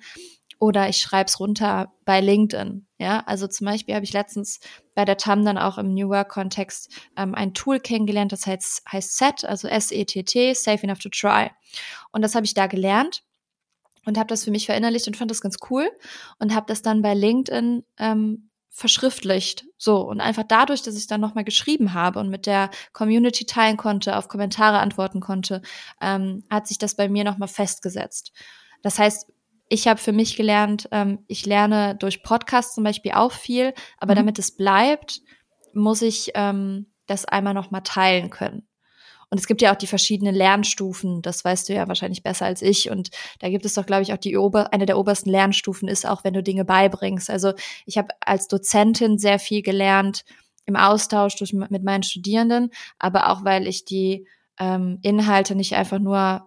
[0.58, 2.86] oder ich schreibe es runter bei LinkedIn.
[2.98, 4.60] Ja, also zum Beispiel habe ich letztens
[4.94, 9.18] bei der TAM dann auch im New Work-Kontext ähm, ein Tool kennengelernt, das heißt, heißt
[9.18, 11.50] SET, also S-E-T-T, Safe Enough to Try.
[12.10, 13.22] Und das habe ich da gelernt
[14.06, 15.90] und habe das für mich verinnerlicht und fand das ganz cool
[16.38, 19.64] und habe das dann bei LinkedIn ähm, verschriftlicht.
[19.78, 23.76] So, und einfach dadurch, dass ich dann nochmal geschrieben habe und mit der Community teilen
[23.76, 25.62] konnte, auf Kommentare antworten konnte,
[26.00, 28.32] ähm, hat sich das bei mir nochmal festgesetzt.
[28.82, 29.26] Das heißt,
[29.68, 34.12] ich habe für mich gelernt, ähm, ich lerne durch Podcasts zum Beispiel auch viel, aber
[34.12, 34.18] mhm.
[34.18, 35.22] damit es bleibt,
[35.72, 38.66] muss ich ähm, das einmal nochmal teilen können.
[39.28, 42.62] Und es gibt ja auch die verschiedenen Lernstufen, das weißt du ja wahrscheinlich besser als
[42.62, 42.90] ich.
[42.90, 43.10] Und
[43.40, 46.22] da gibt es doch, glaube ich, auch die Ober eine der obersten Lernstufen ist auch,
[46.22, 47.28] wenn du Dinge beibringst.
[47.28, 47.52] Also
[47.86, 50.24] ich habe als Dozentin sehr viel gelernt
[50.64, 54.26] im Austausch durch, mit meinen Studierenden, aber auch weil ich die
[54.58, 56.46] ähm, Inhalte nicht einfach nur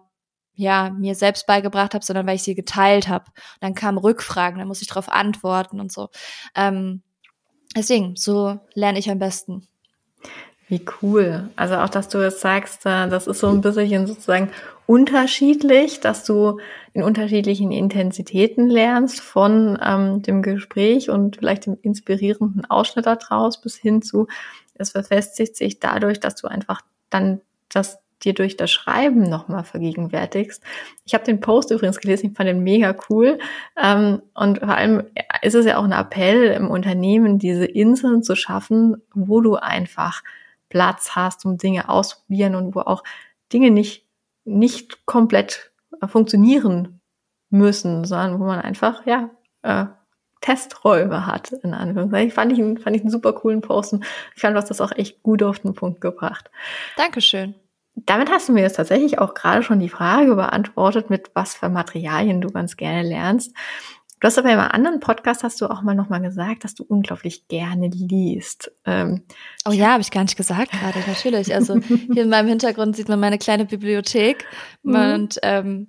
[0.54, 3.26] ja, mir selbst beigebracht habe, sondern weil ich sie geteilt habe.
[3.60, 6.10] Dann kamen Rückfragen, dann muss ich darauf antworten und so.
[6.54, 7.02] Ähm,
[7.74, 9.68] deswegen, so lerne ich am besten.
[10.70, 11.50] Wie cool.
[11.56, 14.50] Also auch, dass du jetzt sagst, äh, das ist so ein bisschen sozusagen
[14.86, 16.60] unterschiedlich, dass du
[16.92, 23.74] in unterschiedlichen Intensitäten lernst, von ähm, dem Gespräch und vielleicht dem inspirierenden Ausschnitt daraus bis
[23.74, 24.28] hin zu,
[24.74, 30.62] es verfestigt sich dadurch, dass du einfach dann das dir durch das Schreiben nochmal vergegenwärtigst.
[31.04, 33.40] Ich habe den Post übrigens gelesen, ich fand den mega cool.
[33.82, 35.02] Ähm, und vor allem
[35.42, 40.22] ist es ja auch ein Appell im Unternehmen, diese Inseln zu schaffen, wo du einfach
[40.70, 43.04] Platz hast, um Dinge ausprobieren und wo auch
[43.52, 44.06] Dinge nicht,
[44.44, 45.72] nicht komplett
[46.06, 47.00] funktionieren
[47.50, 49.30] müssen, sondern wo man einfach, ja,
[49.62, 49.86] äh,
[50.40, 52.30] Testräume hat, in Anführungszeichen.
[52.30, 54.04] Fand ich, fand ich einen super coolen Post und
[54.34, 56.50] ich fand, du hast das auch echt gut auf den Punkt gebracht.
[56.96, 57.54] Dankeschön.
[57.94, 61.68] Damit hast du mir jetzt tatsächlich auch gerade schon die Frage beantwortet, mit was für
[61.68, 63.54] Materialien du ganz gerne lernst.
[64.20, 66.84] Du hast aber in einem anderen Podcast hast du auch mal nochmal gesagt, dass du
[66.84, 68.70] unglaublich gerne liest.
[68.84, 69.22] Ähm,
[69.66, 71.54] oh ja, habe ich gar nicht gesagt gerade, natürlich.
[71.54, 74.44] Also hier in meinem Hintergrund sieht man meine kleine Bibliothek
[74.82, 74.94] mhm.
[74.94, 75.88] und ähm,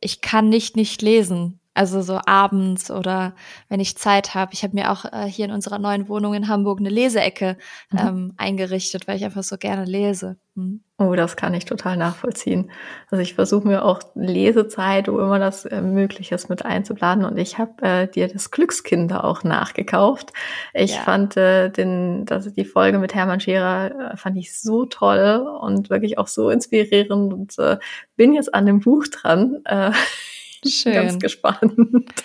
[0.00, 1.60] ich kann nicht nicht lesen.
[1.74, 3.34] Also so abends oder
[3.68, 4.52] wenn ich Zeit habe.
[4.54, 7.58] Ich habe mir auch äh, hier in unserer neuen Wohnung in Hamburg eine Leseecke
[7.90, 7.98] mhm.
[7.98, 10.36] ähm, eingerichtet, weil ich einfach so gerne lese.
[10.54, 10.82] Mhm.
[11.00, 12.70] Oh, das kann ich total nachvollziehen.
[13.10, 17.24] Also ich versuche mir auch Lesezeit, wo immer das äh, möglich ist, mit einzuplanen.
[17.24, 20.34] Und ich habe äh, dir das Glückskinder auch nachgekauft.
[20.74, 21.00] Ich ja.
[21.00, 25.88] fand äh, den, das, die Folge mit Hermann Scherer äh, fand ich so toll und
[25.88, 27.78] wirklich auch so inspirierend und äh,
[28.16, 29.62] bin jetzt an dem Buch dran.
[29.64, 29.92] Äh,
[30.68, 30.92] Schön.
[30.92, 31.72] Ganz gespannt.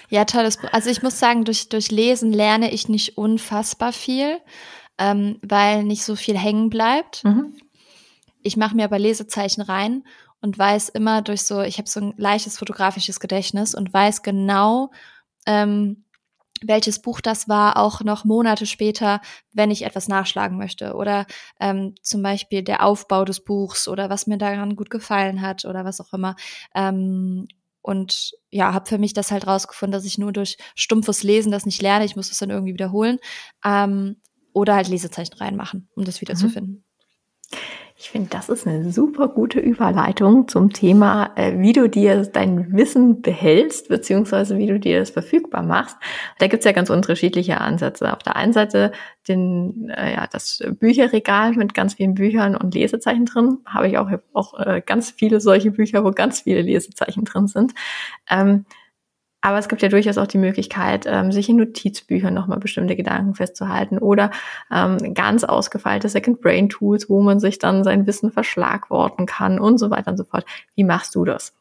[0.10, 0.68] Ja, tolles Buch.
[0.74, 4.38] Also ich muss sagen, durch, durch Lesen lerne ich nicht unfassbar viel,
[4.98, 7.24] ähm, weil nicht so viel hängen bleibt.
[7.24, 7.54] Mhm.
[8.46, 10.04] Ich mache mir aber Lesezeichen rein
[10.40, 14.92] und weiß immer durch so, ich habe so ein leichtes fotografisches Gedächtnis und weiß genau,
[15.48, 16.06] ähm,
[16.62, 19.20] welches Buch das war, auch noch Monate später,
[19.52, 20.94] wenn ich etwas nachschlagen möchte.
[20.94, 21.26] Oder
[21.60, 25.84] ähm, zum Beispiel der Aufbau des Buchs oder was mir daran gut gefallen hat oder
[25.84, 26.36] was auch immer.
[26.76, 27.48] Ähm,
[27.82, 31.66] und ja, habe für mich das halt rausgefunden, dass ich nur durch stumpfes Lesen das
[31.66, 32.06] nicht lerne.
[32.06, 33.18] Ich muss das dann irgendwie wiederholen.
[33.66, 34.18] Ähm,
[34.54, 36.76] oder halt Lesezeichen reinmachen, um das wiederzufinden.
[36.76, 36.84] Mhm.
[37.98, 42.74] Ich finde, das ist eine super gute Überleitung zum Thema, äh, wie du dir dein
[42.74, 45.96] Wissen behältst, beziehungsweise wie du dir das verfügbar machst.
[46.38, 48.12] Da gibt's ja ganz unterschiedliche Ansätze.
[48.12, 48.92] Auf der einen Seite
[49.30, 53.60] den, äh, ja, das Bücherregal mit ganz vielen Büchern und Lesezeichen drin.
[53.66, 57.74] Habe ich auch, auch äh, ganz viele solche Bücher, wo ganz viele Lesezeichen drin sind.
[58.30, 58.66] Ähm,
[59.46, 63.36] aber es gibt ja durchaus auch die Möglichkeit, ähm, sich in Notizbüchern nochmal bestimmte Gedanken
[63.36, 64.32] festzuhalten oder
[64.74, 69.78] ähm, ganz ausgefeilte Second Brain Tools, wo man sich dann sein Wissen verschlagworten kann und
[69.78, 70.46] so weiter und so fort.
[70.74, 71.54] Wie machst du das?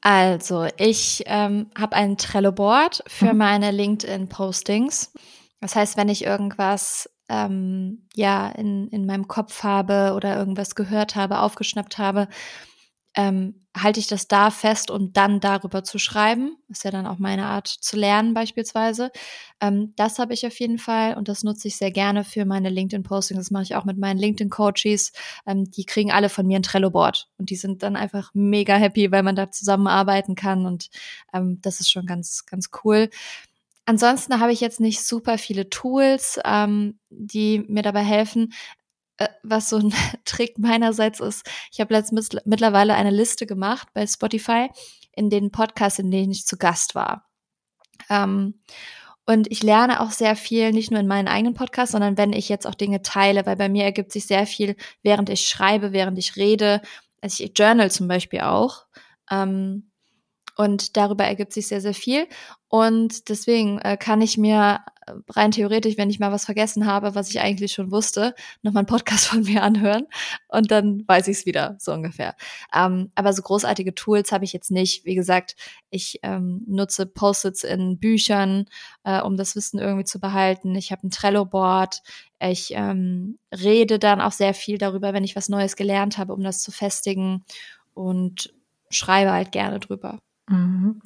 [0.00, 3.38] Also, ich ähm, habe ein Trello-Board für mhm.
[3.38, 5.12] meine LinkedIn-Postings.
[5.60, 11.14] Das heißt, wenn ich irgendwas ähm, ja in, in meinem Kopf habe oder irgendwas gehört
[11.14, 12.26] habe, aufgeschnappt habe,
[13.16, 16.56] ähm, halte ich das da fest, um dann darüber zu schreiben.
[16.68, 19.10] Ist ja dann auch meine Art zu lernen beispielsweise.
[19.60, 22.70] Ähm, das habe ich auf jeden Fall und das nutze ich sehr gerne für meine
[22.70, 23.38] LinkedIn-Postings.
[23.38, 25.12] Das mache ich auch mit meinen LinkedIn-Coaches.
[25.46, 29.10] Ähm, die kriegen alle von mir ein Trello-Board und die sind dann einfach mega happy,
[29.10, 30.88] weil man da zusammenarbeiten kann und
[31.32, 33.10] ähm, das ist schon ganz, ganz cool.
[33.86, 38.52] Ansonsten habe ich jetzt nicht super viele Tools, ähm, die mir dabei helfen.
[39.18, 39.92] Äh, was so ein
[40.24, 44.68] Trick meinerseits ist, ich habe letztens mittlerweile eine Liste gemacht bei Spotify
[45.12, 47.28] in den Podcasts, in denen ich zu Gast war.
[48.10, 48.60] Ähm,
[49.28, 52.48] und ich lerne auch sehr viel, nicht nur in meinen eigenen Podcasts, sondern wenn ich
[52.48, 56.16] jetzt auch Dinge teile, weil bei mir ergibt sich sehr viel, während ich schreibe, während
[56.16, 56.80] ich rede.
[57.20, 58.86] Also ich journal zum Beispiel auch.
[59.28, 59.90] Ähm,
[60.56, 62.28] und darüber ergibt sich sehr, sehr viel.
[62.68, 64.80] Und deswegen äh, kann ich mir
[65.28, 68.86] rein theoretisch, wenn ich mal was vergessen habe, was ich eigentlich schon wusste, nochmal einen
[68.86, 70.06] Podcast von mir anhören
[70.48, 72.34] und dann weiß ich es wieder, so ungefähr.
[72.74, 75.04] Ähm, aber so großartige Tools habe ich jetzt nicht.
[75.04, 75.56] Wie gesagt,
[75.90, 78.66] ich ähm, nutze Post-its in Büchern,
[79.04, 80.74] äh, um das Wissen irgendwie zu behalten.
[80.74, 82.02] Ich habe ein Trello-Board.
[82.40, 86.42] Ich ähm, rede dann auch sehr viel darüber, wenn ich was Neues gelernt habe, um
[86.42, 87.44] das zu festigen
[87.94, 88.52] und
[88.90, 90.18] schreibe halt gerne drüber.
[90.48, 91.00] Mhm.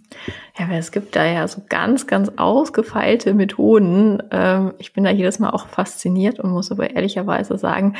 [0.58, 4.22] Ja, weil es gibt da ja so ganz, ganz ausgefeilte Methoden.
[4.30, 7.96] Ähm, ich bin da jedes Mal auch fasziniert und muss aber ehrlicherweise sagen,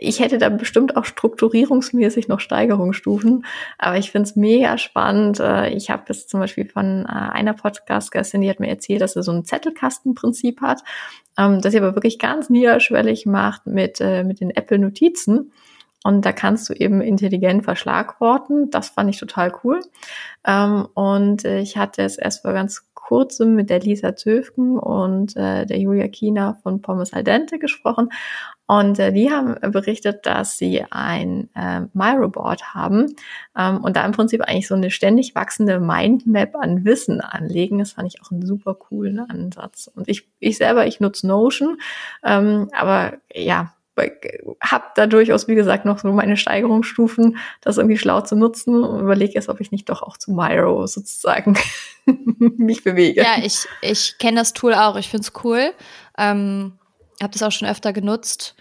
[0.00, 3.44] ich hätte da bestimmt auch strukturierungsmäßig noch Steigerungsstufen.
[3.78, 5.38] Aber ich finde es mega spannend.
[5.38, 9.12] Äh, ich habe jetzt zum Beispiel von äh, einer Podcast-Gästin, die hat mir erzählt, dass
[9.12, 10.82] sie so ein Zettelkastenprinzip hat,
[11.38, 15.52] ähm, das sie aber wirklich ganz niederschwellig macht mit, äh, mit den Apple-Notizen.
[16.02, 18.70] Und da kannst du eben intelligent verschlagworten.
[18.70, 19.80] Das fand ich total cool.
[20.46, 25.66] Ähm, und ich hatte es erst vor ganz kurzem mit der Lisa Zöfken und äh,
[25.66, 28.10] der Julia Kiener von Pommes Al Dente gesprochen.
[28.68, 33.16] Und äh, die haben berichtet, dass sie ein äh, Myroboard haben
[33.58, 37.80] ähm, und da im Prinzip eigentlich so eine ständig wachsende Mindmap an Wissen anlegen.
[37.80, 39.90] Das fand ich auch einen super coolen Ansatz.
[39.92, 41.80] Und ich, ich selber, ich nutze Notion,
[42.22, 43.74] ähm, aber ja,
[44.60, 49.00] habe da durchaus, wie gesagt, noch so meine Steigerungsstufen, das irgendwie schlau zu nutzen und
[49.00, 51.58] überlege jetzt, ob ich nicht doch auch zu Myro sozusagen
[52.06, 53.22] mich bewege.
[53.22, 54.96] Ja, ich, ich kenne das Tool auch.
[54.96, 55.72] Ich finde es cool.
[56.18, 56.72] Ähm,
[57.22, 58.54] habe das auch schon öfter genutzt.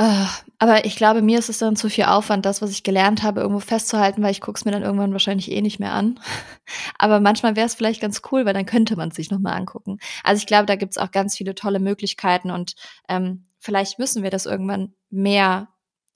[0.00, 0.26] Uh,
[0.58, 3.42] aber ich glaube, mir ist es dann zu viel Aufwand, das, was ich gelernt habe,
[3.42, 6.18] irgendwo festzuhalten, weil ich gucke es mir dann irgendwann wahrscheinlich eh nicht mehr an.
[6.98, 9.98] aber manchmal wäre es vielleicht ganz cool, weil dann könnte man es sich nochmal angucken.
[10.24, 12.74] Also ich glaube, da gibt es auch ganz viele tolle Möglichkeiten und
[13.08, 15.68] ähm, vielleicht müssen wir das irgendwann mehr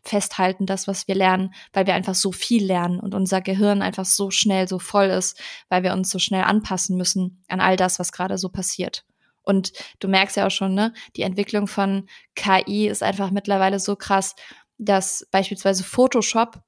[0.02, 4.04] festhalten, das, was wir lernen, weil wir einfach so viel lernen und unser Gehirn einfach
[4.04, 7.98] so schnell so voll ist, weil wir uns so schnell anpassen müssen an all das,
[7.98, 9.04] was gerade so passiert.
[9.42, 13.96] Und du merkst ja auch schon, ne, die Entwicklung von KI ist einfach mittlerweile so
[13.96, 14.36] krass,
[14.76, 16.60] dass beispielsweise Photoshop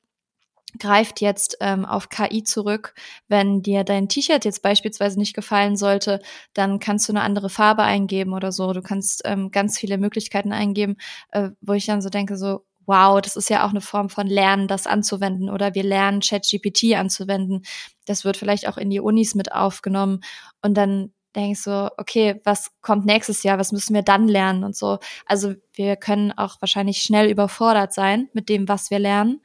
[0.78, 2.94] greift jetzt ähm, auf KI zurück.
[3.28, 6.20] Wenn dir dein T-Shirt jetzt beispielsweise nicht gefallen sollte,
[6.54, 8.72] dann kannst du eine andere Farbe eingeben oder so.
[8.72, 10.96] Du kannst ähm, ganz viele Möglichkeiten eingeben,
[11.30, 14.26] äh, wo ich dann so denke, so, wow, das ist ja auch eine Form von
[14.26, 15.50] Lernen, das anzuwenden.
[15.50, 17.62] Oder wir lernen ChatGPT anzuwenden.
[18.06, 20.20] Das wird vielleicht auch in die Unis mit aufgenommen.
[20.62, 23.58] Und dann denke ich so, okay, was kommt nächstes Jahr?
[23.58, 24.98] Was müssen wir dann lernen und so?
[25.26, 29.40] Also wir können auch wahrscheinlich schnell überfordert sein mit dem, was wir lernen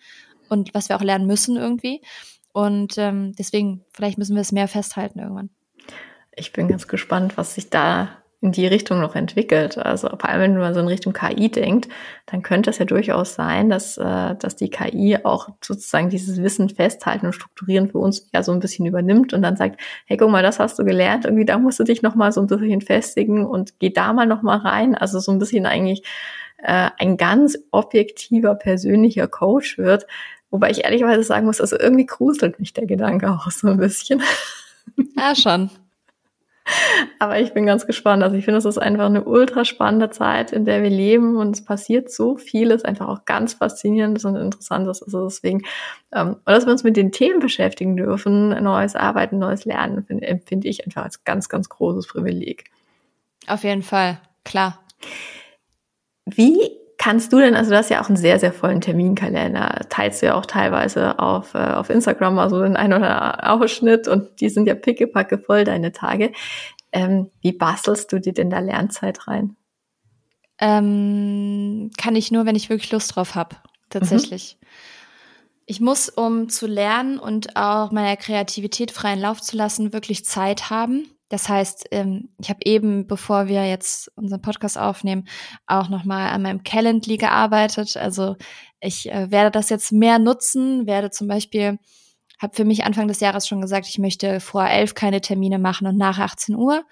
[0.50, 2.02] und was wir auch lernen müssen irgendwie.
[2.54, 5.50] Und ähm, deswegen, vielleicht müssen wir es mehr festhalten irgendwann.
[6.36, 8.10] Ich bin ganz gespannt, was sich da
[8.46, 9.78] in die Richtung noch entwickelt.
[9.78, 11.90] Also vor allem, wenn man so in Richtung KI denkt,
[12.28, 16.70] dann könnte es ja durchaus sein, dass, äh, dass die KI auch sozusagen dieses Wissen
[16.70, 20.30] festhalten und strukturieren für uns ja so ein bisschen übernimmt und dann sagt, hey, guck
[20.30, 22.82] mal, das hast du gelernt, irgendwie da musst du dich noch mal so ein bisschen
[22.82, 24.96] festigen und geh da mal noch mal rein.
[24.96, 26.04] Also so ein bisschen eigentlich
[26.66, 30.06] äh, ein ganz objektiver, persönlicher Coach wird,
[30.56, 34.24] Wobei ich ehrlicherweise sagen muss, also irgendwie gruselt mich der Gedanke auch so ein bisschen.
[35.18, 35.72] Ja, schon.
[37.18, 38.22] Aber ich bin ganz gespannt.
[38.22, 41.56] Also ich finde, es ist einfach eine ultra spannende Zeit, in der wir leben und
[41.56, 45.02] es passiert so vieles, einfach auch ganz faszinierendes und interessantes.
[45.02, 45.64] Also deswegen,
[46.14, 50.68] ähm, und dass wir uns mit den Themen beschäftigen dürfen, neues Arbeiten, neues Lernen, empfinde
[50.68, 52.66] ich einfach als ganz, ganz großes Privileg.
[53.48, 54.80] Auf jeden Fall, klar.
[56.26, 56.58] Wie
[56.98, 60.28] kannst du denn, also du hast ja auch einen sehr, sehr vollen Terminkalender, teilst du
[60.28, 64.68] ja auch teilweise auf, äh, auf Instagram, also den ein oder Ausschnitt und die sind
[64.68, 66.32] ja pickepacke voll, deine Tage.
[66.92, 69.56] Ähm, wie bastelst du dir denn da Lernzeit rein?
[70.60, 73.58] Ähm, kann ich nur, wenn ich wirklich Lust drauf habe,
[73.90, 74.58] tatsächlich.
[74.60, 74.68] Mhm.
[75.68, 80.70] Ich muss, um zu lernen und auch meiner Kreativität freien Lauf zu lassen, wirklich Zeit
[80.70, 81.10] haben.
[81.30, 85.28] Das heißt, ähm, ich habe eben, bevor wir jetzt unseren Podcast aufnehmen,
[85.66, 87.98] auch nochmal an meinem Calendly gearbeitet.
[87.98, 88.36] Also
[88.80, 91.80] ich äh, werde das jetzt mehr nutzen, werde zum Beispiel,
[92.40, 95.88] habe für mich Anfang des Jahres schon gesagt, ich möchte vor elf keine Termine machen
[95.88, 96.84] und nach 18 Uhr.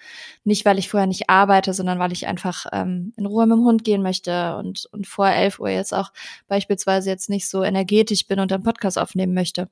[0.42, 3.64] Nicht, weil ich vorher nicht arbeite, sondern weil ich einfach ähm, in Ruhe mit dem
[3.64, 6.12] Hund gehen möchte und, und vor 11 Uhr jetzt auch
[6.48, 9.68] beispielsweise jetzt nicht so energetisch bin und einen Podcast aufnehmen möchte.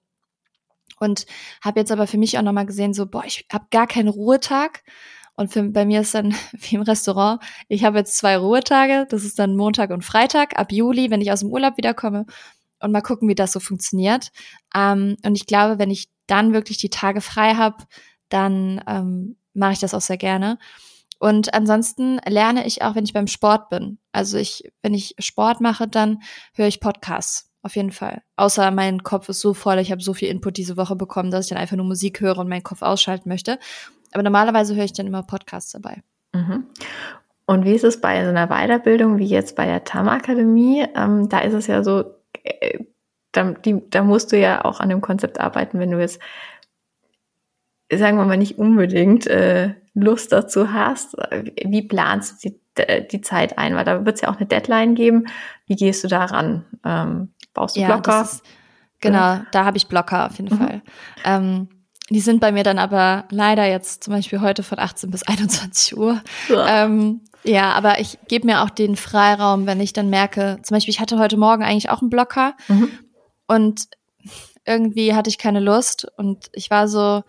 [0.98, 1.26] Und
[1.62, 4.82] habe jetzt aber für mich auch nochmal gesehen, so, boah, ich habe gar keinen Ruhetag.
[5.34, 9.24] Und für, bei mir ist dann wie im Restaurant, ich habe jetzt zwei Ruhetage, das
[9.24, 12.26] ist dann Montag und Freitag ab Juli, wenn ich aus dem Urlaub wiederkomme.
[12.80, 14.30] Und mal gucken, wie das so funktioniert.
[14.74, 17.84] Ähm, und ich glaube, wenn ich dann wirklich die Tage frei habe,
[18.28, 20.58] dann ähm, mache ich das auch sehr gerne.
[21.22, 23.98] Und ansonsten lerne ich auch, wenn ich beim Sport bin.
[24.10, 26.20] Also ich, wenn ich Sport mache, dann
[26.54, 27.51] höre ich Podcasts.
[27.62, 28.22] Auf jeden Fall.
[28.36, 31.46] Außer mein Kopf ist so voll, ich habe so viel Input diese Woche bekommen, dass
[31.46, 33.58] ich dann einfach nur Musik höre und meinen Kopf ausschalten möchte.
[34.12, 36.02] Aber normalerweise höre ich dann immer Podcasts dabei.
[36.32, 36.66] Mhm.
[37.46, 40.86] Und wie ist es bei so einer Weiterbildung wie jetzt bei der TAM-Akademie?
[40.94, 42.04] Ähm, da ist es ja so,
[42.42, 42.78] äh,
[43.32, 46.20] da, die, da musst du ja auch an dem Konzept arbeiten, wenn du jetzt,
[47.92, 51.16] sagen wir mal, nicht unbedingt äh, Lust dazu hast.
[51.64, 53.74] Wie planst du die, die Zeit ein?
[53.74, 55.26] Weil da wird es ja auch eine Deadline geben.
[55.66, 56.64] Wie gehst du daran?
[56.84, 58.22] Ähm, baust du ja, Blocker?
[58.22, 58.42] Ist,
[59.00, 60.58] genau, da habe ich Blocker auf jeden mhm.
[60.58, 60.82] Fall.
[61.24, 61.68] Ähm,
[62.10, 65.96] die sind bei mir dann aber leider jetzt zum Beispiel heute von 18 bis 21
[65.96, 66.20] Uhr.
[66.48, 70.74] Ja, ähm, ja aber ich gebe mir auch den Freiraum, wenn ich dann merke, zum
[70.74, 72.90] Beispiel, ich hatte heute Morgen eigentlich auch einen Blocker mhm.
[73.46, 73.88] und
[74.64, 77.22] irgendwie hatte ich keine Lust und ich war so,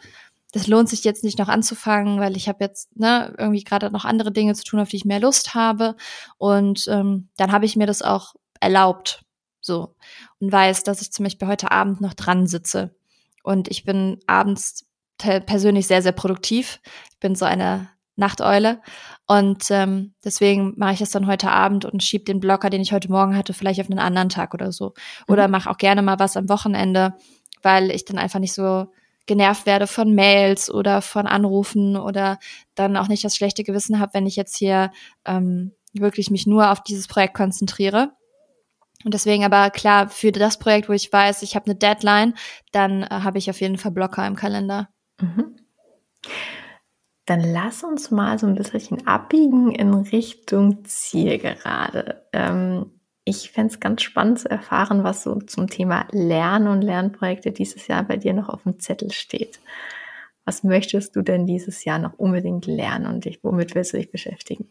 [0.53, 4.05] das lohnt sich jetzt nicht noch anzufangen, weil ich habe jetzt ne, irgendwie gerade noch
[4.05, 5.95] andere Dinge zu tun, auf die ich mehr Lust habe.
[6.37, 9.22] Und ähm, dann habe ich mir das auch erlaubt,
[9.65, 9.95] so
[10.39, 12.95] und weiß, dass ich zum Beispiel heute Abend noch dran sitze.
[13.43, 14.85] Und ich bin abends
[15.17, 16.79] persönlich sehr, sehr produktiv.
[17.11, 18.81] Ich bin so eine Nachteule.
[19.27, 22.93] Und ähm, deswegen mache ich das dann heute Abend und schiebe den Blocker, den ich
[22.93, 24.93] heute Morgen hatte, vielleicht auf einen anderen Tag oder so.
[25.27, 25.51] Oder mhm.
[25.51, 27.13] mache auch gerne mal was am Wochenende,
[27.61, 28.87] weil ich dann einfach nicht so
[29.25, 32.39] genervt werde von Mails oder von Anrufen oder
[32.75, 34.91] dann auch nicht das schlechte Gewissen habe, wenn ich jetzt hier
[35.25, 38.11] ähm, wirklich mich nur auf dieses Projekt konzentriere.
[39.03, 42.35] Und deswegen aber klar, für das Projekt, wo ich weiß, ich habe eine Deadline,
[42.71, 44.89] dann äh, habe ich auf jeden Fall Blocker im Kalender.
[45.19, 45.57] Mhm.
[47.25, 52.27] Dann lass uns mal so ein bisschen abbiegen in Richtung Zielgerade.
[52.33, 52.91] Ähm,
[53.25, 57.87] ich fände es ganz spannend zu erfahren, was so zum Thema Lernen und Lernprojekte dieses
[57.87, 59.59] Jahr bei dir noch auf dem Zettel steht.
[60.43, 64.11] Was möchtest du denn dieses Jahr noch unbedingt lernen und dich, womit willst du dich
[64.11, 64.69] beschäftigen?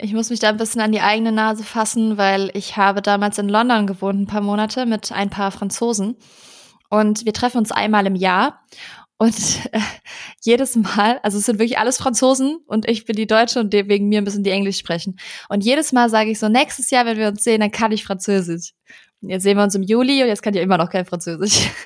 [0.00, 3.38] Ich muss mich da ein bisschen an die eigene Nase fassen, weil ich habe damals
[3.38, 6.16] in London gewohnt, ein paar Monate mit ein paar Franzosen.
[6.88, 8.62] Und wir treffen uns einmal im Jahr.
[9.18, 9.34] Und
[9.72, 9.80] äh,
[10.42, 14.08] jedes Mal, also es sind wirklich alles Franzosen und ich bin die Deutsche und wegen
[14.08, 15.18] mir müssen die Englisch sprechen.
[15.48, 18.04] Und jedes Mal sage ich so, nächstes Jahr, wenn wir uns sehen, dann kann ich
[18.04, 18.74] Französisch.
[19.20, 21.68] Und jetzt sehen wir uns im Juli und jetzt kann ich immer noch kein Französisch.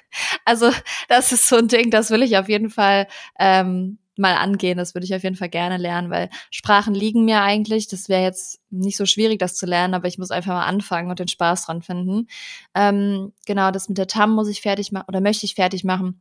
[0.44, 0.72] Also
[1.08, 3.06] das ist so ein Ding, das will ich auf jeden Fall
[3.38, 4.78] ähm, mal angehen.
[4.78, 7.88] Das würde ich auf jeden Fall gerne lernen, weil Sprachen liegen mir eigentlich.
[7.88, 11.10] Das wäre jetzt nicht so schwierig, das zu lernen, aber ich muss einfach mal anfangen
[11.10, 12.28] und den Spaß dran finden.
[12.74, 16.20] Ähm, genau, das mit der TAM muss ich fertig machen oder möchte ich fertig machen.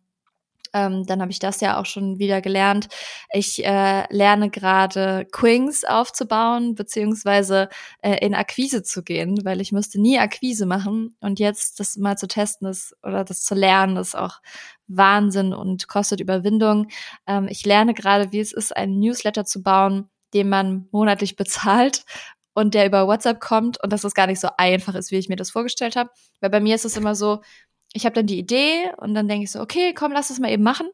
[0.73, 2.87] Ähm, dann habe ich das ja auch schon wieder gelernt.
[3.33, 7.69] Ich äh, lerne gerade Quings aufzubauen, beziehungsweise
[8.01, 11.15] äh, in Akquise zu gehen, weil ich musste nie Akquise machen.
[11.19, 14.39] Und jetzt das mal zu testen ist oder das zu lernen, ist auch
[14.87, 16.87] Wahnsinn und kostet Überwindung.
[17.27, 22.03] Ähm, ich lerne gerade, wie es ist, einen Newsletter zu bauen, den man monatlich bezahlt
[22.53, 25.29] und der über WhatsApp kommt und dass das gar nicht so einfach ist, wie ich
[25.29, 26.09] mir das vorgestellt habe.
[26.41, 27.41] Weil bei mir ist es immer so,
[27.93, 30.51] ich habe dann die Idee und dann denke ich so, okay, komm, lass das mal
[30.51, 30.89] eben machen.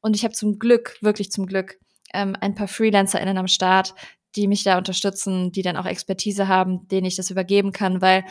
[0.00, 1.78] Und ich habe zum Glück, wirklich zum Glück,
[2.12, 3.94] ähm, ein paar FreelancerInnen am Start,
[4.36, 8.24] die mich da unterstützen, die dann auch Expertise haben, denen ich das übergeben kann, weil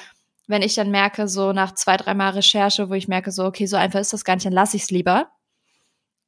[0.47, 3.77] wenn ich dann merke, so nach zwei, dreimal Recherche, wo ich merke, so, okay, so
[3.77, 5.31] einfach ist das gar nicht, dann lasse ich es lieber.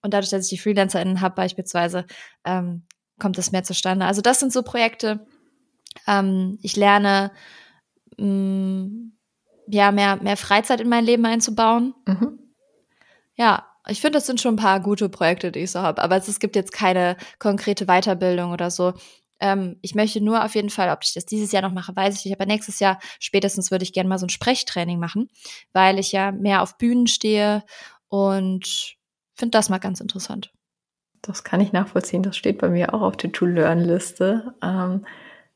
[0.01, 2.05] Und dadurch, dass ich die FreelancerInnen habe beispielsweise,
[2.45, 2.86] ähm,
[3.19, 4.05] kommt das mehr zustande.
[4.05, 5.25] Also das sind so Projekte.
[6.07, 7.31] Ähm, ich lerne
[8.17, 9.17] mh, mm,
[9.68, 11.93] ja, mehr, mehr Freizeit in mein Leben einzubauen.
[12.05, 12.39] Mhm.
[13.36, 16.01] Ja, ich finde, das sind schon ein paar gute Projekte, die ich so habe.
[16.01, 18.93] Aber es, gibt jetzt keine konkrete Weiterbildung oder so.
[19.39, 22.18] Ähm, ich möchte nur auf jeden Fall, ob ich das dieses Jahr noch mache, weiß
[22.18, 22.36] ich nicht.
[22.36, 25.30] Aber nächstes Jahr spätestens würde ich gerne mal so ein Sprechtraining machen,
[25.74, 27.63] weil ich ja mehr auf Bühnen stehe
[28.07, 28.95] und
[29.36, 30.51] finde das mal ganz interessant.
[31.22, 32.24] Das kann ich nachvollziehen.
[32.24, 34.53] Das steht bei mir auch auf der To-Learn-Liste.
[34.61, 35.05] Ähm,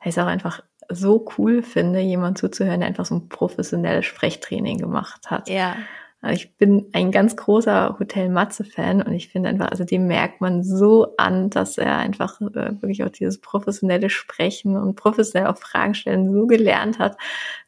[0.03, 5.29] ist auch einfach so cool finde, jemand zuzuhören, der einfach so ein professionelles Sprechtraining gemacht
[5.29, 5.49] hat.
[5.49, 5.75] Ja.
[6.21, 10.41] Also ich bin ein ganz großer Hotel Matze-Fan und ich finde einfach, also dem merkt
[10.41, 15.57] man so an, dass er einfach äh, wirklich auch dieses professionelle Sprechen und professionell auch
[15.57, 17.17] Fragen stellen so gelernt hat.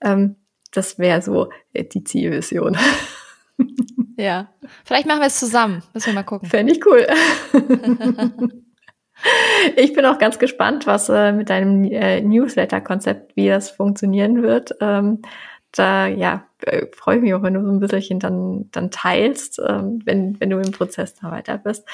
[0.02, 0.36] Ähm,
[0.72, 2.78] das wäre so äh, die Zielvision.
[4.18, 4.50] Ja,
[4.84, 5.82] vielleicht machen wir es zusammen.
[5.94, 6.50] Müssen wir mal gucken.
[6.50, 7.08] Fände ich cool.
[9.76, 14.76] Ich bin auch ganz gespannt, was äh, mit deinem äh, Newsletter-Konzept, wie das funktionieren wird.
[14.82, 15.22] Ähm,
[15.72, 19.62] da ja, äh, freue ich mich auch, wenn du so ein bisschen dann, dann teilst,
[19.66, 21.88] ähm, wenn, wenn du im Prozess da weiter bist.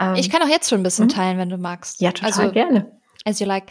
[0.00, 1.16] Ähm, ich kann auch jetzt schon ein bisschen hm?
[1.16, 2.00] teilen, wenn du magst.
[2.00, 2.92] Ja, total also, gerne.
[3.24, 3.64] As you like.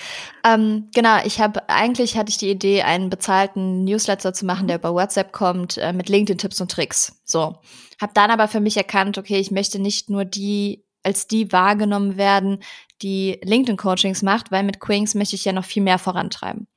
[0.44, 4.78] Ähm, genau, ich habe eigentlich hatte ich die Idee, einen bezahlten Newsletter zu machen, der
[4.78, 7.20] über WhatsApp kommt, äh, mit LinkedIn-Tipps und Tricks.
[7.24, 7.56] So.
[8.00, 12.18] Hab dann aber für mich erkannt, okay, ich möchte nicht nur die als die wahrgenommen
[12.18, 12.60] werden,
[13.02, 16.68] die LinkedIn-Coachings macht, weil mit Quings möchte ich ja noch viel mehr vorantreiben.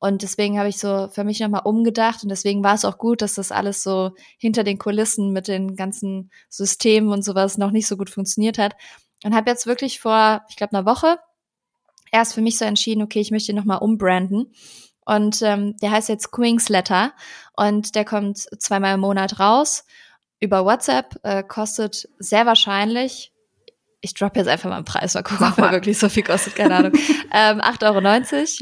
[0.00, 3.22] Und deswegen habe ich so für mich nochmal umgedacht und deswegen war es auch gut,
[3.22, 7.86] dass das alles so hinter den Kulissen mit den ganzen Systemen und sowas noch nicht
[7.86, 8.74] so gut funktioniert hat.
[9.22, 11.18] Und habe jetzt wirklich vor, ich glaube, einer Woche
[12.10, 14.52] erst für mich so entschieden, okay, ich möchte nochmal umbranden.
[15.04, 17.12] Und ähm, der heißt jetzt Quings Letter
[17.56, 19.84] und der kommt zweimal im Monat raus
[20.40, 23.32] über WhatsApp, äh, kostet sehr wahrscheinlich
[24.00, 26.56] ich droppe jetzt einfach mal einen Preis, mal gucken, ob er wirklich so viel kostet,
[26.56, 26.92] keine Ahnung.
[27.32, 27.82] ähm, 8,90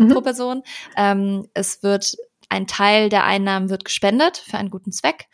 [0.01, 0.12] Euro mhm.
[0.12, 0.62] pro Person.
[0.97, 2.16] Ähm, es wird,
[2.49, 5.28] ein Teil der Einnahmen wird gespendet für einen guten Zweck,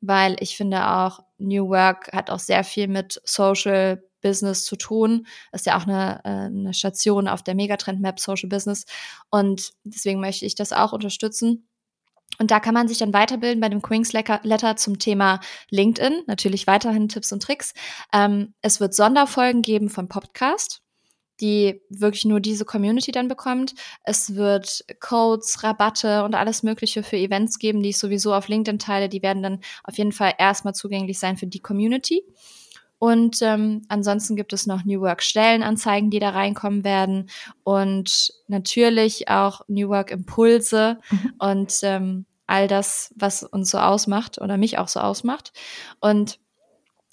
[0.00, 5.26] weil ich finde auch, New Work hat auch sehr viel mit Social Business zu tun.
[5.52, 8.84] Das ist ja auch eine, äh, eine Station auf der Megatrend Map Social Business.
[9.30, 11.68] Und deswegen möchte ich das auch unterstützen.
[12.38, 16.22] Und da kann man sich dann weiterbilden bei dem Queen's Letter zum Thema LinkedIn.
[16.26, 17.72] Natürlich weiterhin Tipps und Tricks.
[18.12, 20.82] Ähm, es wird Sonderfolgen geben vom Podcast,
[21.40, 23.74] die wirklich nur diese Community dann bekommt.
[24.04, 28.78] Es wird Codes, Rabatte und alles Mögliche für Events geben, die ich sowieso auf LinkedIn
[28.78, 29.08] teile.
[29.08, 32.22] Die werden dann auf jeden Fall erstmal zugänglich sein für die Community.
[32.98, 37.28] Und ähm, ansonsten gibt es noch New Work Stellenanzeigen, die da reinkommen werden
[37.62, 41.32] und natürlich auch New Work Impulse mhm.
[41.38, 45.52] und ähm, all das, was uns so ausmacht oder mich auch so ausmacht.
[46.00, 46.38] Und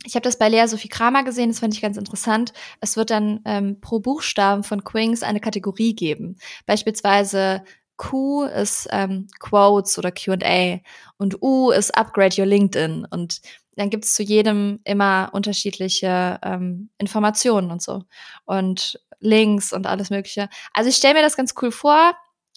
[0.05, 2.53] ich habe das bei Lea Sophie Kramer gesehen, das fand ich ganz interessant.
[2.81, 6.37] Es wird dann ähm, pro Buchstaben von Quings eine Kategorie geben.
[6.65, 7.63] Beispielsweise
[7.95, 10.79] Q ist ähm, Quotes oder QA
[11.17, 13.07] und U ist Upgrade Your LinkedIn.
[13.09, 13.41] Und
[13.75, 18.03] dann gibt es zu jedem immer unterschiedliche ähm, Informationen und so.
[18.45, 20.49] Und Links und alles Mögliche.
[20.73, 22.13] Also ich stelle mir das ganz cool vor.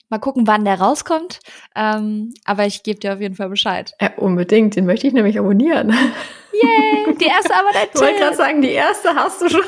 [0.09, 1.41] Mal gucken, wann der rauskommt.
[1.75, 3.93] Ähm, aber ich gebe dir auf jeden Fall Bescheid.
[4.01, 5.91] Ja, unbedingt, den möchte ich nämlich abonnieren.
[6.53, 9.63] Yay, die erste aber dein Ich wollte gerade sagen, die erste hast du schon.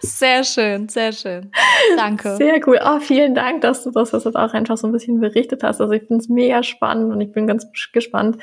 [0.00, 1.52] Sehr schön, sehr schön.
[1.96, 2.36] Danke.
[2.36, 2.80] Sehr cool.
[2.84, 5.62] Oh, vielen Dank, dass du das, dass du das auch einfach so ein bisschen berichtet
[5.62, 5.80] hast.
[5.80, 8.38] Also ich finde es mega spannend und ich bin ganz gespannt,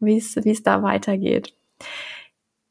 [0.00, 1.54] wie es da weitergeht.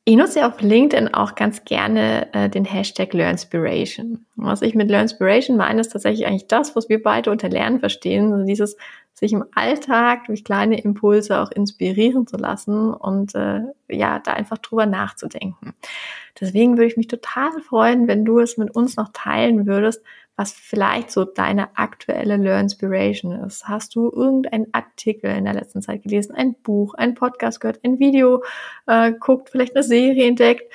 [0.08, 4.24] Ich nutze auf LinkedIn auch ganz gerne äh, den Hashtag LearnSpiration.
[4.36, 8.32] Was ich mit LearnSpiration meine, ist tatsächlich eigentlich das, was wir beide unter Lernen verstehen.
[8.32, 8.78] Also dieses
[9.16, 14.60] sich im Alltag durch kleine Impulse auch inspirieren zu lassen und äh, ja, da einfach
[14.60, 15.74] drüber nachzudenken.
[16.40, 20.04] Deswegen würde ich mich total freuen, wenn du es mit uns noch teilen würdest,
[20.36, 23.68] was vielleicht so deine aktuelle Learnspiration ist.
[23.68, 28.00] Hast du irgendeinen Artikel in der letzten Zeit gelesen, ein Buch, ein Podcast gehört, ein
[28.00, 28.44] Video
[28.86, 30.72] äh, guckt, vielleicht eine Serie entdeckt,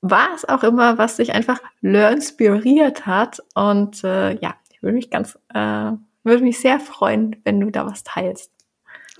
[0.00, 3.40] was auch immer, was dich einfach learnspiriert hat.
[3.54, 5.92] Und äh, ja, ich würde mich ganz, äh,
[6.24, 8.50] würde mich sehr freuen, wenn du da was teilst.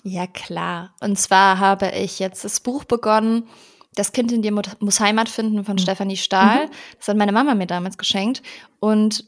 [0.02, 0.94] Ja, klar.
[1.00, 3.48] Und zwar habe ich jetzt das Buch begonnen,
[3.94, 5.80] das Kind in dir muss Heimat finden von mhm.
[5.80, 6.66] Stefanie Stahl.
[6.66, 6.70] Mhm.
[6.98, 8.42] Das hat meine Mama mir damals geschenkt.
[8.78, 9.24] Und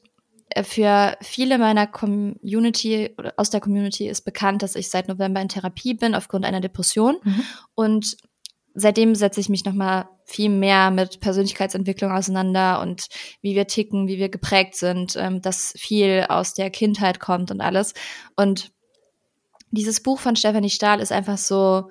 [0.62, 5.48] für viele meiner Community oder aus der Community ist bekannt, dass ich seit November in
[5.48, 7.18] Therapie bin aufgrund einer Depression.
[7.22, 7.42] Mhm.
[7.74, 8.16] Und
[8.74, 13.08] seitdem setze ich mich nochmal viel mehr mit Persönlichkeitsentwicklung auseinander und
[13.40, 17.60] wie wir ticken, wie wir geprägt sind, ähm, dass viel aus der Kindheit kommt und
[17.60, 17.94] alles.
[18.36, 18.70] Und
[19.70, 21.90] dieses Buch von Stephanie Stahl ist einfach so,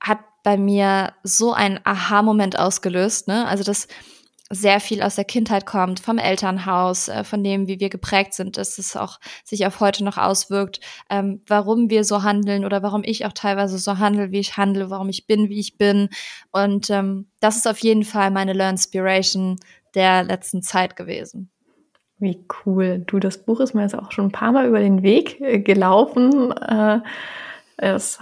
[0.00, 3.28] hat bei mir so einen Aha-Moment ausgelöst.
[3.28, 3.46] Ne?
[3.46, 3.88] Also das
[4.50, 8.56] sehr viel aus der Kindheit kommt, vom Elternhaus, äh, von dem, wie wir geprägt sind,
[8.56, 10.80] dass es auch sich auf heute noch auswirkt,
[11.10, 14.90] ähm, warum wir so handeln oder warum ich auch teilweise so handle, wie ich handle,
[14.90, 16.08] warum ich bin, wie ich bin.
[16.52, 19.58] Und ähm, das ist auf jeden Fall meine Learnspiration
[19.94, 21.50] der letzten Zeit gewesen.
[22.18, 23.02] Wie cool.
[23.06, 25.58] Du, das Buch ist mir jetzt auch schon ein paar Mal über den Weg äh,
[25.58, 26.52] gelaufen.
[26.52, 27.00] Äh,
[27.76, 28.18] es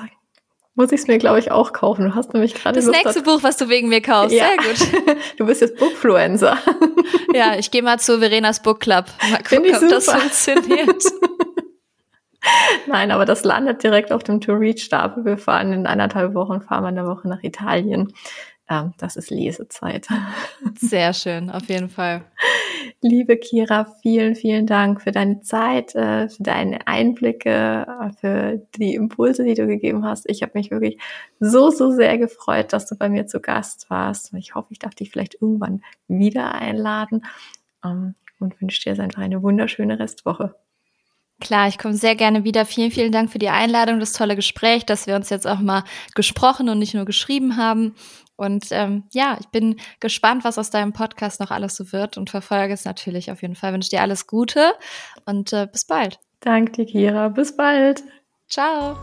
[0.75, 2.05] muss ich es mir, glaube ich, auch kaufen.
[2.07, 4.35] Du hast nämlich gerade Das Lust nächste Buch, was du wegen mir kaufst.
[4.35, 4.47] Ja.
[4.49, 5.17] Sehr gut.
[5.37, 6.59] Du bist jetzt Bookfluencer.
[7.35, 9.07] Ja, ich gehe mal zu Verenas Book Club.
[9.29, 11.03] Mal gucken, ob das funktioniert.
[12.87, 15.25] Nein, aber das landet direkt auf dem To-Reach-Stapel.
[15.25, 18.13] Wir fahren in eineinhalb Wochen, fahren wir eine Woche nach Italien.
[18.71, 20.07] Ähm, das ist Lesezeit.
[20.79, 22.25] Sehr schön, auf jeden Fall.
[23.07, 28.95] Liebe Kira, vielen, vielen Dank für deine Zeit, äh, für deine Einblicke, äh, für die
[28.95, 30.25] Impulse, die du gegeben hast.
[30.27, 30.99] Ich habe mich wirklich
[31.39, 34.33] so, so sehr gefreut, dass du bei mir zu Gast warst.
[34.33, 37.27] Ich hoffe, ich darf dich vielleicht irgendwann wieder einladen
[37.85, 40.55] ähm, und wünsche dir einfach eine wunderschöne Restwoche.
[41.41, 42.65] Klar, ich komme sehr gerne wieder.
[42.65, 45.85] Vielen, vielen Dank für die Einladung, das tolle Gespräch, dass wir uns jetzt auch mal
[46.15, 47.95] gesprochen und nicht nur geschrieben haben.
[48.37, 52.31] Und ähm, ja, ich bin gespannt, was aus deinem Podcast noch alles so wird und
[52.31, 53.73] verfolge es natürlich auf jeden Fall.
[53.73, 54.75] Wünsche dir alles Gute
[55.25, 56.19] und äh, bis bald.
[56.41, 57.29] Danke dir, Kira.
[57.29, 58.03] Bis bald.
[58.49, 58.97] Ciao.